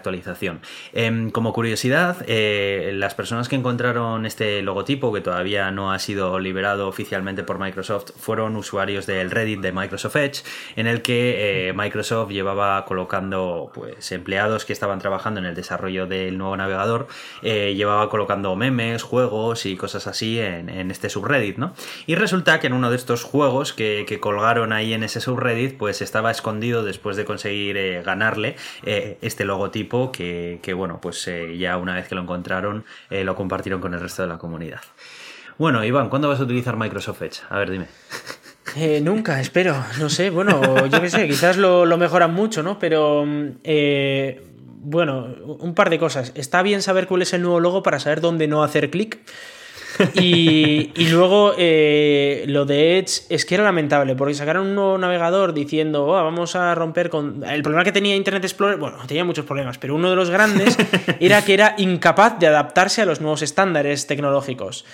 [0.94, 6.40] Em, como curiosidad, eh, las personas que encontraron este logotipo, que todavía no ha sido
[6.40, 10.44] liberado oficialmente por Microsoft, fueron usuarios del Reddit de Microsoft Edge,
[10.76, 16.08] en el que eh, Microsoft llevaba colocando pues empleados que estaban trabajando en el desarrollo
[16.08, 17.08] del nuevo navegador,
[17.42, 21.74] eh, llevaba colocando memes, juegos y cosas así en, este subreddit, ¿no?
[22.06, 26.02] Y resulta que en uno de estos juegos que, colgaron ahí en ese subreddit, pues
[26.02, 32.08] estaba escondido después de conseguir ganarle este logotipo que, bueno, pues eh, ya una vez
[32.08, 34.82] que lo encontraron lo compartieron con el resto de la comunidad.
[35.58, 37.42] Bueno, Iván, ¿cuándo vas a utilizar Microsoft Edge?
[37.50, 37.88] A ver, dime.
[39.02, 39.76] nunca, espero.
[40.00, 42.78] No sé, bueno, yo qué sé, quizás lo, mejoran mucho, ¿no?
[42.78, 43.26] Pero,
[44.86, 46.32] bueno, un par de cosas.
[46.36, 49.20] Está bien saber cuál es el nuevo logo para saber dónde no hacer clic.
[50.16, 55.54] Y, luego eh, lo de Edge es que era lamentable, porque sacaron un nuevo navegador
[55.54, 57.44] diciendo, oh, vamos a romper con...
[57.44, 60.78] El problema que tenía Internet Explorer, bueno, tenía muchos problemas, pero uno de los grandes
[61.20, 64.86] era que era incapaz de adaptarse a los nuevos estándares tecnológicos.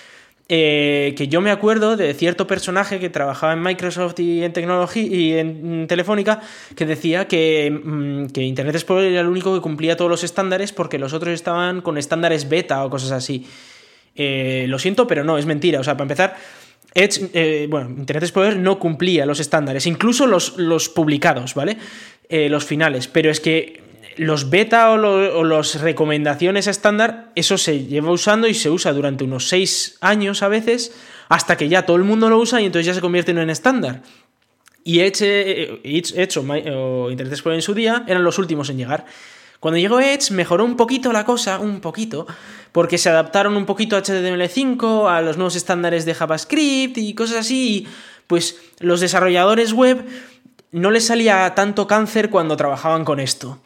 [0.54, 5.04] Eh, que yo me acuerdo de cierto personaje que trabajaba en Microsoft y en tecnología
[5.04, 6.42] y en Telefónica
[6.76, 10.74] que decía que, mm, que, Internet Explorer era el único que cumplía todos los estándares
[10.74, 13.48] porque los otros estaban con estándares beta o cosas así.
[14.16, 15.80] Eh, lo siento, pero no, es mentira.
[15.80, 16.36] O sea, para empezar,
[16.94, 21.78] Edge, eh, bueno, Internet Explorer no cumplía los estándares, incluso los, los publicados, ¿vale?
[22.30, 23.08] Eh, los finales.
[23.08, 23.82] Pero es que
[24.18, 29.48] los beta o, las recomendaciones estándar, eso se lleva usando y se usa durante unos
[29.48, 30.94] 6 años a veces,
[31.30, 33.50] hasta que ya todo el mundo lo usa y entonces ya se convierte en un
[33.50, 34.02] estándar.
[34.84, 39.06] Y Edge, eh, Edge o, Internet Explorer en su día eran los últimos en llegar.
[39.60, 42.28] Cuando llegó Edge mejoró un poquito la cosa, un poquito,
[42.72, 47.38] porque se adaptaron un poquito a HTML5, a los nuevos estándares de JavaScript y cosas
[47.38, 47.88] así.
[48.28, 50.06] pues los desarrolladores web
[50.72, 53.60] no les salía tanto cáncer cuando trabajaban con esto.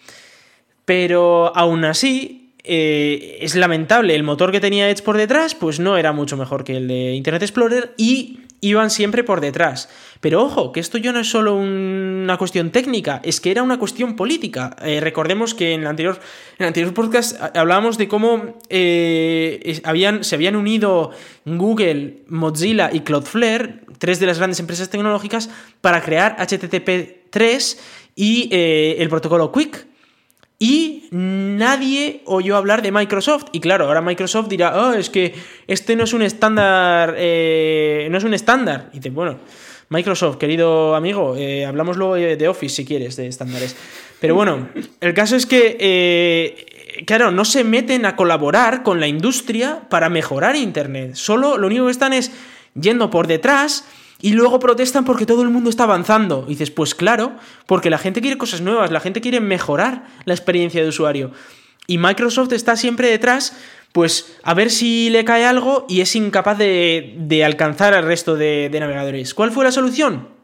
[0.86, 4.16] Pero aún así, eh, es lamentable.
[4.16, 7.14] El motor que tenía Edge por detrás, pues no era mucho mejor que el de
[7.14, 9.90] Internet Explorer y iban siempre por detrás.
[10.26, 13.78] Pero ojo, que esto ya no es solo una cuestión técnica, es que era una
[13.78, 14.76] cuestión política.
[14.82, 16.20] Eh, recordemos que en el anterior,
[16.58, 21.12] en el anterior podcast hablábamos de cómo eh, habían, se habían unido
[21.46, 25.52] Google, Mozilla y Cloudflare, tres de las grandes empresas tecnológicas,
[25.82, 27.78] para crear HTTP3
[28.16, 29.86] y eh, el protocolo Quick.
[30.58, 33.46] Y nadie oyó hablar de Microsoft.
[33.52, 35.36] Y claro, ahora Microsoft dirá, oh, es que
[35.68, 37.10] este no es un estándar.
[37.12, 38.90] no es un estándar.
[38.92, 39.38] Y dice, bueno,
[39.90, 43.76] Microsoft, querido amigo, eh, hablamos luego de Office si quieres, de estándares.
[44.20, 44.70] Pero bueno,
[45.02, 50.10] el caso es que, eh, claro, no se meten a colaborar con la industria para
[50.10, 51.16] mejorar Internet.
[51.16, 52.32] Solo lo único que están es
[52.74, 53.86] yendo por detrás
[54.22, 56.46] y luego protestan porque todo el mundo está avanzando.
[56.48, 57.34] Y dices, pues claro,
[57.68, 61.32] porque la gente quiere cosas nuevas, la gente quiere mejorar la experiencia de usuario.
[61.88, 63.54] Y Microsoft está siempre detrás
[63.96, 68.70] pues a ver si le cae algo y es incapaz de, alcanzar al resto de,
[68.78, 69.34] navegadores.
[69.34, 70.35] ¿Cuál fue la solución?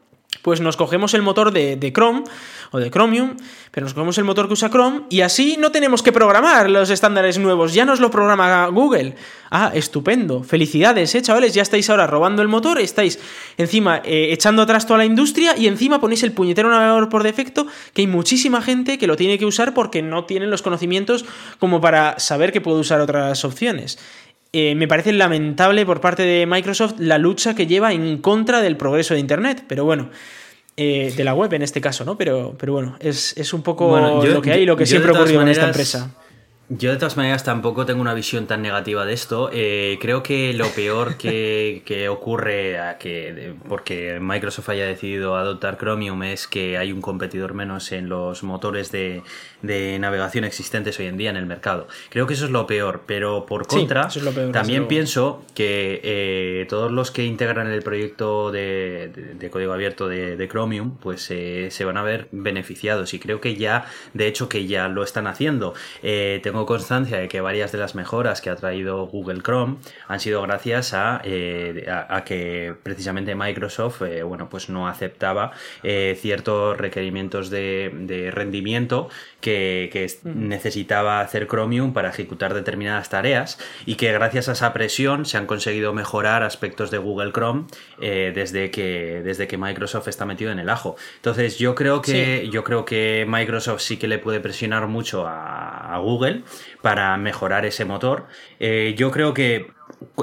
[0.42, 2.24] Pues nos cogemos el motor de, de Chrome
[2.72, 3.36] o de Chromium,
[3.70, 6.90] pero nos cogemos el motor que usa Chrome y así no tenemos que programar los
[6.90, 9.14] estándares nuevos, ya nos lo programa Google.
[9.50, 10.42] Ah, estupendo.
[10.42, 11.52] Felicidades, ¿eh, chavales?
[11.52, 13.18] Ya estáis ahora robando el motor, estáis
[13.58, 17.66] encima eh, echando atrás toda la industria y encima ponéis el puñetero navegador por defecto,
[17.92, 21.26] que hay muchísima gente que lo tiene que usar porque no tienen los conocimientos
[21.58, 23.98] como para saber que puede usar otras opciones.
[24.52, 28.76] Eh, me parece lamentable por parte de Microsoft la lucha que lleva en contra del
[28.76, 30.10] progreso de Internet, pero bueno.
[30.74, 32.16] Eh, de la web en este caso, ¿no?
[32.16, 35.48] Pero, pero bueno, es, un poco lo que hay y lo que siempre ocurrió en
[35.48, 36.14] esta empresa.
[36.74, 39.50] Yo de todas maneras tampoco tengo una visión tan negativa de esto.
[39.52, 46.22] Eh, creo que lo peor que, ocurre a que, porque Microsoft haya decidido adoptar Chromium
[46.22, 49.22] es que hay un competidor menos en los motores de,
[49.62, 51.88] navegación existentes hoy en día en el mercado.
[52.08, 54.08] Creo que eso es lo peor, pero por contra,
[54.50, 60.96] también pienso que eh, todos los que integran el proyecto de, código abierto de, Chromium,
[60.96, 64.88] pues eh, se van a ver beneficiados y creo que ya, de hecho, que ya
[64.88, 65.74] lo están haciendo.
[66.00, 69.76] tengo constancia de que varias de las mejoras que ha traído Google Chrome
[70.08, 71.86] han sido gracias a, eh,
[72.24, 75.52] que precisamente Microsoft eh, bueno, pues no aceptaba
[75.82, 79.08] eh, ciertos requerimientos de, rendimiento
[79.40, 79.90] que,
[80.24, 85.46] necesitaba hacer Chromium para ejecutar determinadas tareas y que gracias a esa presión se han
[85.46, 87.64] conseguido mejorar aspectos de Google Chrome
[87.98, 90.96] desde, que, desde que Microsoft está metido en el ajo.
[91.16, 95.98] Entonces yo creo que, yo creo que Microsoft sí que le puede presionar mucho a
[96.02, 96.41] Google
[96.80, 98.26] para mejorar ese motor.
[98.60, 99.70] Eh, yo creo que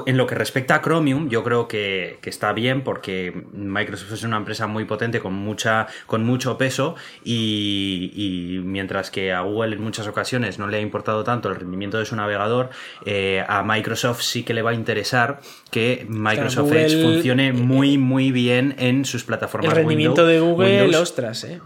[0.06, 4.36] en lo que respecta a Chromium, yo creo que, está bien porque Microsoft es una
[4.36, 6.94] empresa muy potente con, mucha, con mucho peso
[7.24, 11.98] y, mientras que a Google en muchas ocasiones no le ha importado tanto el rendimiento
[11.98, 12.70] de su navegador,
[13.04, 15.40] eh, a Microsoft sí que le va a interesar
[15.70, 19.72] que Microsoft Edge funcione eh, muy muy bien en sus plataformas.
[19.72, 21.60] El rendimiento de Google, ostras, eh.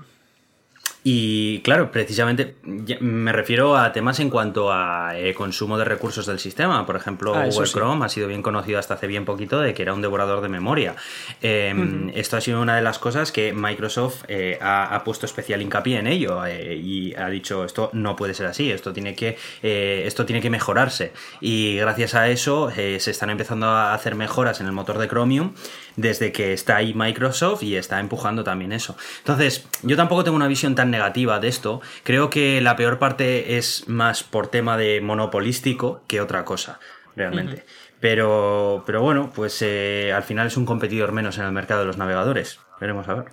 [1.07, 6.39] Y claro, precisamente me refiero a temas en cuanto a eh, consumo de recursos del
[6.39, 6.87] sistema.
[6.87, 9.83] Por ejemplo, ah, Google Chrome ha sido bien conocido hasta hace bien poquito de que
[9.83, 10.97] era un devorador de memoria.
[11.43, 15.99] Em, esto ha sido una de las cosas que Microsoft eh, ha, puesto especial hincapié
[15.99, 20.25] en ello eh, y ha dicho esto no puede ser así, esto tiene que, esto
[20.25, 21.13] tiene que mejorarse.
[21.43, 25.53] Y gracias a eso se están empezando a hacer mejoras en el motor de Chromium
[25.97, 28.97] desde que está ahí Microsoft y está empujando también eso.
[29.19, 31.81] Entonces, yo tampoco tengo una visión tan negativa de esto.
[32.03, 36.81] Creo que la peor parte es más por tema de monopolístico que otra cosa,
[37.17, 37.65] realmente.
[38.01, 41.87] Pero, pero bueno, pues eh, al final es un competidor menos en el mercado de
[41.87, 42.59] los navegadores.
[42.81, 43.25] Veremos a ver.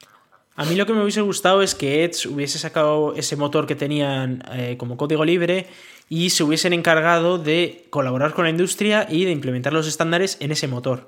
[0.56, 3.76] A mí lo que me hubiese gustado es que Edge hubiese sacado ese motor que
[3.76, 5.68] tenían eh, como código libre
[6.08, 10.52] y se hubiesen encargado de colaborar con la industria y de implementar los estándares en
[10.52, 11.08] ese motor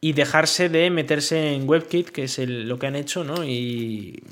[0.00, 3.44] y dejarse de meterse en WebKit, que es lo que han hecho, ¿no?
[3.44, 4.22] Y,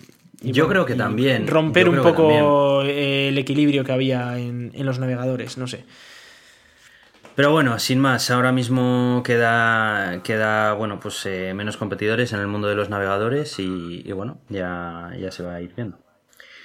[0.42, 1.46] yo creo que también.
[1.46, 5.84] Romper un poco el equilibrio que había en, los navegadores, no sé.
[7.34, 12.46] Pero bueno, sin más, ahora mismo queda, queda bueno, pues eh, menos competidores en el
[12.46, 15.98] mundo de los navegadores y, bueno, ya, ya se va a ir viendo.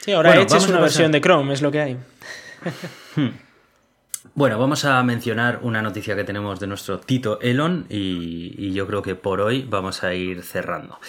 [0.02, 1.98] Sí, ahora Edge es una versión de Chrome, es lo que hay.
[4.36, 9.02] Bueno, vamos a mencionar una noticia que tenemos de nuestro Tito Elon y, yo creo
[9.02, 11.00] que por hoy vamos a ir cerrando.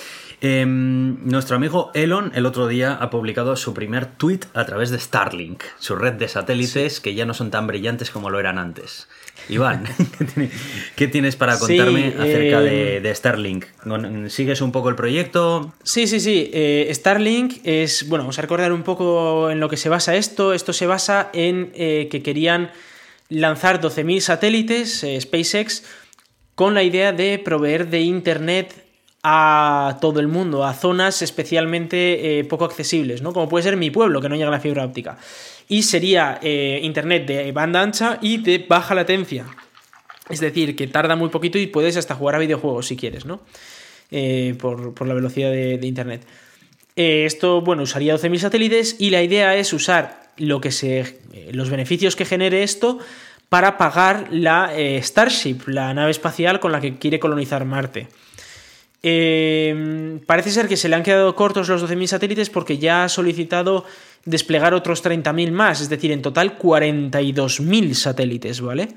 [0.40, 4.98] Em, nuestro amigo Elon el otro día ha publicado su primer tweet a través de
[4.98, 9.06] Starlink, su red de satélites que ya no son tan brillantes como lo eran antes.
[9.48, 9.84] Iván,
[10.96, 13.66] ¿qué tienes para contarme acerca de, eh, Starlink?
[14.28, 15.74] ¿Sigues un poco el proyecto?
[15.82, 16.50] Sí, sí, sí.
[16.52, 20.54] Eh, Starlink es, bueno, vamos a recordar un poco en lo que se basa esto.
[20.54, 22.70] Esto se basa en eh, que querían
[23.30, 25.84] lanzar 12.000 satélites, SpaceX,
[26.54, 28.84] con la idea de proveer de Internet
[29.22, 33.32] a todo el mundo, a zonas especialmente poco accesibles, ¿no?
[33.32, 35.18] Como puede ser mi pueblo, que no llega la fibra óptica
[35.70, 39.46] y sería eh, internet de banda ancha y de baja latencia.
[40.28, 43.40] Es decir, que tarda muy poquito y puedes hasta jugar a videojuegos si quieres, ¿no?
[44.10, 46.26] Eh, por, la velocidad de, internet.
[46.96, 51.20] Eh, esto, bueno, usaría 12.000 satélites y la idea es usar lo que se,
[51.52, 52.98] los beneficios que genere esto
[53.48, 54.72] para pagar la
[55.02, 58.08] Starship, la nave espacial con la que quiere colonizar Marte.
[60.26, 63.84] parece ser que se le han quedado cortos los 12.000 satélites porque ya ha solicitado
[64.24, 68.88] desplegar otros 30.000 más, es decir, en total 42.000 satélites, ¿vale?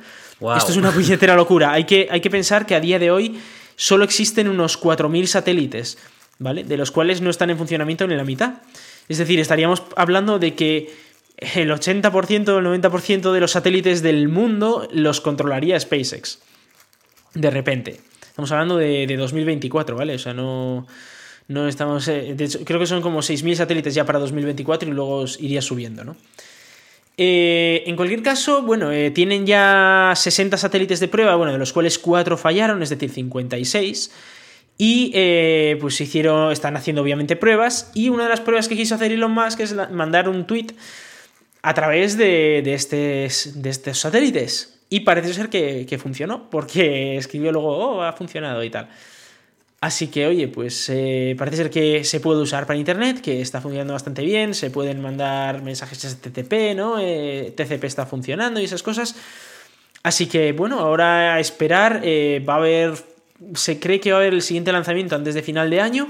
[0.58, 1.72] Esto es una puñetera locura.
[1.72, 3.40] Hay que, hay que pensar que a día de hoy
[3.76, 5.98] solo existen unos 4.000 satélites,
[6.44, 6.64] ¿vale?
[6.64, 8.62] De los cuales no están en funcionamiento ni la mitad.
[9.10, 10.94] Es decir, estaríamos hablando de que
[11.38, 16.40] el 80% o el 90% de los satélites del mundo los controlaría SpaceX.
[17.34, 18.00] De repente.
[18.22, 20.16] Estamos hablando de, de 2024, ¿vale?
[20.16, 20.88] O sea, no
[21.48, 22.08] no estamos.
[22.08, 22.36] Eh,
[22.66, 26.16] creo que son como 6.000 satélites ya para 2024 y luego iría subiendo, ¿no?
[27.16, 31.72] Eh, en cualquier caso, bueno, eh, tienen ya 60 satélites de prueba, bueno, de los
[31.72, 34.12] cuales 4 fallaron, es decir, 56.
[34.78, 35.12] Y
[35.80, 37.92] pues hicieron, están haciendo obviamente pruebas.
[37.94, 40.68] Y una de las pruebas que quiso hacer Elon Musk es mandar un tweet
[41.62, 44.82] a través de, de, de estos satélites.
[44.90, 48.90] Y parece ser que, que funcionó, porque escribió luego, oh, ha funcionado y tal.
[49.84, 53.60] Así que, oye, pues eh, parece ser que se puede usar para internet, que está
[53.60, 57.00] funcionando bastante bien, se pueden mandar mensajes TTP, ¿no?
[57.02, 59.16] Eh, TCP está funcionando y esas cosas.
[60.02, 62.94] Así que, bueno, ahora a esperar, eh, va a haber,
[63.56, 66.08] se cree que va a haber el siguiente lanzamiento antes de final de año.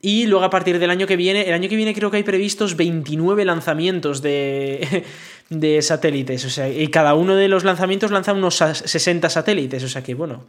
[0.00, 2.24] Y luego a partir del año que viene, el año que viene creo que hay
[2.24, 5.04] previstos 29 lanzamientos de,
[5.48, 6.44] de satélites.
[6.44, 9.82] O sea, y cada uno de los lanzamientos lanza unos 60 satélites.
[9.82, 10.44] O sea que, bueno,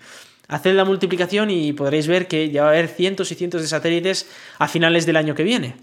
[0.47, 3.68] Haced la multiplicación y podréis ver que ya va a haber cientos y cientos de
[3.68, 4.28] satélites
[4.59, 5.76] a finales del año que viene.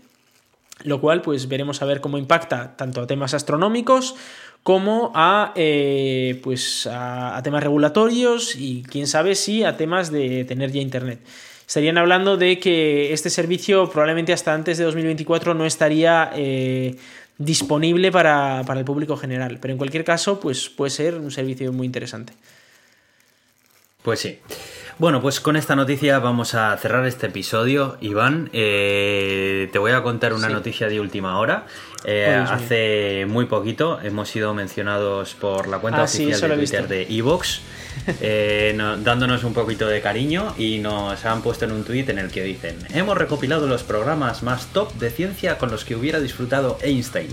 [0.84, 4.16] Lo cual, pues veremos a ver cómo impacta tanto a temas astronómicos
[4.62, 10.70] como a, eh, pues a, temas regulatorios y quién sabe si a temas de tener
[10.72, 11.20] ya Internet.
[11.66, 16.96] Estarían hablando de que este servicio probablemente hasta antes de 2024 no estaría eh,
[17.38, 21.72] disponible para, para el público general, pero en cualquier caso, pues puede ser un servicio
[21.72, 22.34] muy interesante.
[24.02, 24.38] Pues sí.
[25.02, 27.96] Bueno, pues con esta noticia vamos a cerrar este episodio.
[28.00, 31.66] Iván, eh, te voy a contar una noticia de última hora.
[32.04, 37.02] Eh, hace muy poquito hemos sido mencionados por la cuenta ah, oficial de Twitter de
[37.10, 37.62] Evox,
[38.20, 42.30] eh, dándonos un poquito de cariño y nos han puesto en un tweet en el
[42.30, 46.78] que dicen: Hemos recopilado los programas más top de ciencia con los que hubiera disfrutado
[46.80, 47.30] Einstein.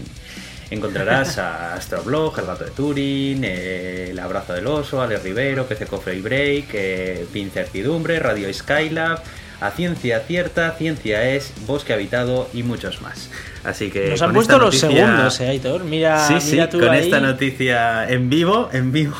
[0.71, 6.15] Encontrarás a Astroblog, El Gato de Turing, El Abrazo del Oso, Ale Rivero, PC Cofre
[6.15, 9.19] y Break, eh, Pincertidumbre, Radio Skylab,
[9.61, 13.29] A Ciencia Cierta, Ciencia Es, Bosque Habitado y muchos más.
[13.63, 14.09] Así que.
[14.09, 15.83] Nos han puesto los segundos, eh, Aitor.
[15.83, 19.15] Mira, sí, sí, con esta noticia en vivo, en vivo.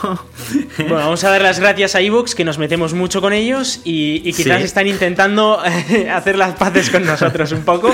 [0.77, 4.21] Bueno, vamos a dar las gracias a Evox, que nos metemos mucho con ellos y,
[4.33, 7.93] quizás están intentando eh, hacer las paces con nosotros un poco.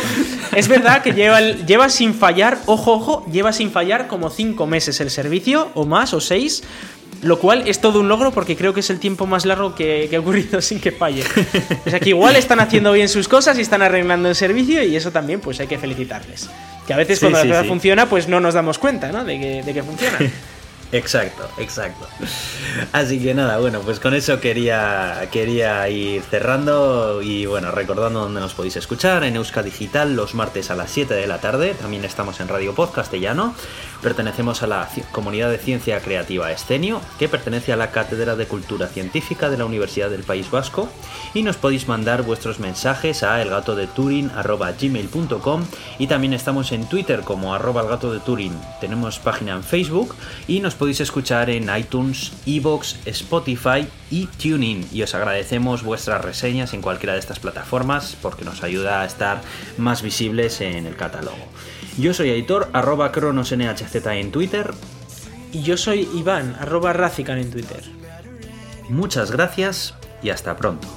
[0.55, 5.01] Es verdad que lleva, lleva sin fallar, ojo, ojo, lleva sin fallar como cinco meses
[5.01, 6.63] el servicio, o más, o seis.
[7.25, 10.05] Lo cual es todo un logro porque creo que es el tiempo más largo que,
[10.11, 11.23] que, ha ocurrido sin que falle.
[11.83, 14.95] O sea que igual están haciendo bien sus cosas y están arreglando el servicio y
[14.95, 16.47] eso también pues hay que felicitarles.
[16.85, 19.25] Que a veces cuando la cosa funciona pues no nos damos cuenta ¿no?
[19.25, 20.19] de, que, de que funciona.
[20.95, 22.07] Exacto, exacto.
[22.93, 28.39] Así que nada, bueno, pues con eso quería, quería ir cerrando y bueno, recordando dónde
[28.39, 32.05] nos podéis escuchar, en Euska Digital los martes a las 7 de la tarde, también
[32.05, 33.53] estamos en Radio Pod Castellano,
[34.01, 38.87] pertenecemos a la comunidad de ciencia creativa Escenio, que pertenece a la Cátedra de Cultura
[38.87, 40.87] Científica de la Universidad del País Vasco,
[41.33, 45.65] y nos podéis mandar vuestros mensajes a elgatodeturin.gmail.com
[45.99, 50.15] y también estamos en Twitter como arroba elgato de Turin, tenemos página en Facebook
[50.47, 54.87] y nos podéis escuchar en iTunes, Evox, Spotify y TuneIn.
[54.91, 59.41] Y os agradecemos vuestras reseñas en cualquiera de estas plataformas porque nos ayuda a estar
[59.77, 61.37] más visibles en el catálogo.
[61.97, 64.73] Yo soy Aitor, arroba cronosnhz en Twitter.
[65.51, 67.83] Y yo soy Iván, arroba Razican en Twitter.
[68.89, 70.87] Muchas gracias y hasta pronto.